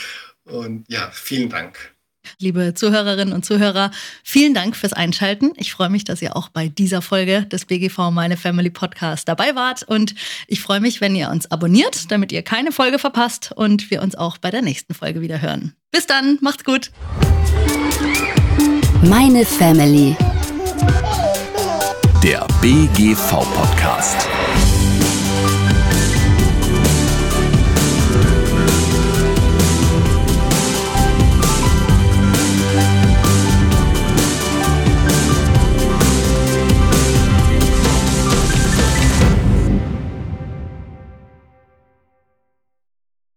Und 0.45 0.87
ja, 0.89 1.09
vielen 1.13 1.51
Dank. 1.51 1.96
Liebe 2.39 2.75
Zuhörerinnen 2.75 3.35
und 3.35 3.45
Zuhörer, 3.45 3.91
vielen 4.23 4.55
Dank 4.55 4.77
fürs 4.77 4.93
Einschalten. 4.93 5.53
Ich 5.57 5.73
freue 5.73 5.89
mich, 5.89 6.05
dass 6.05 6.23
ihr 6.23 6.37
auch 6.37 6.49
bei 6.49 6.69
dieser 6.69 7.03
Folge 7.03 7.47
des 7.47 7.65
BGV 7.65 8.11
Meine 8.11 8.37
Family 8.37 8.71
Podcast 8.71 9.29
dabei 9.29 9.55
wart. 9.55 9.83
Und 9.83 10.15
ich 10.47 10.61
freue 10.61 10.81
mich, 10.81 11.01
wenn 11.01 11.15
ihr 11.15 11.31
uns 11.31 11.51
abonniert, 11.51 12.11
damit 12.11 12.33
ihr 12.33 12.43
keine 12.43 12.73
Folge 12.73 12.99
verpasst 12.99 13.53
und 13.55 13.91
wir 13.91 14.03
uns 14.03 14.15
auch 14.15 14.39
bei 14.39 14.51
der 14.51 14.63
nächsten 14.63 14.95
Folge 14.95 15.21
wieder 15.21 15.41
hören. 15.41 15.75
Bis 15.91 16.07
dann, 16.07 16.39
macht's 16.41 16.65
gut. 16.65 16.91
Meine 19.03 19.45
Family. 19.45 20.17
Der 22.23 22.47
BGV 22.61 23.31
Podcast. 23.55 24.27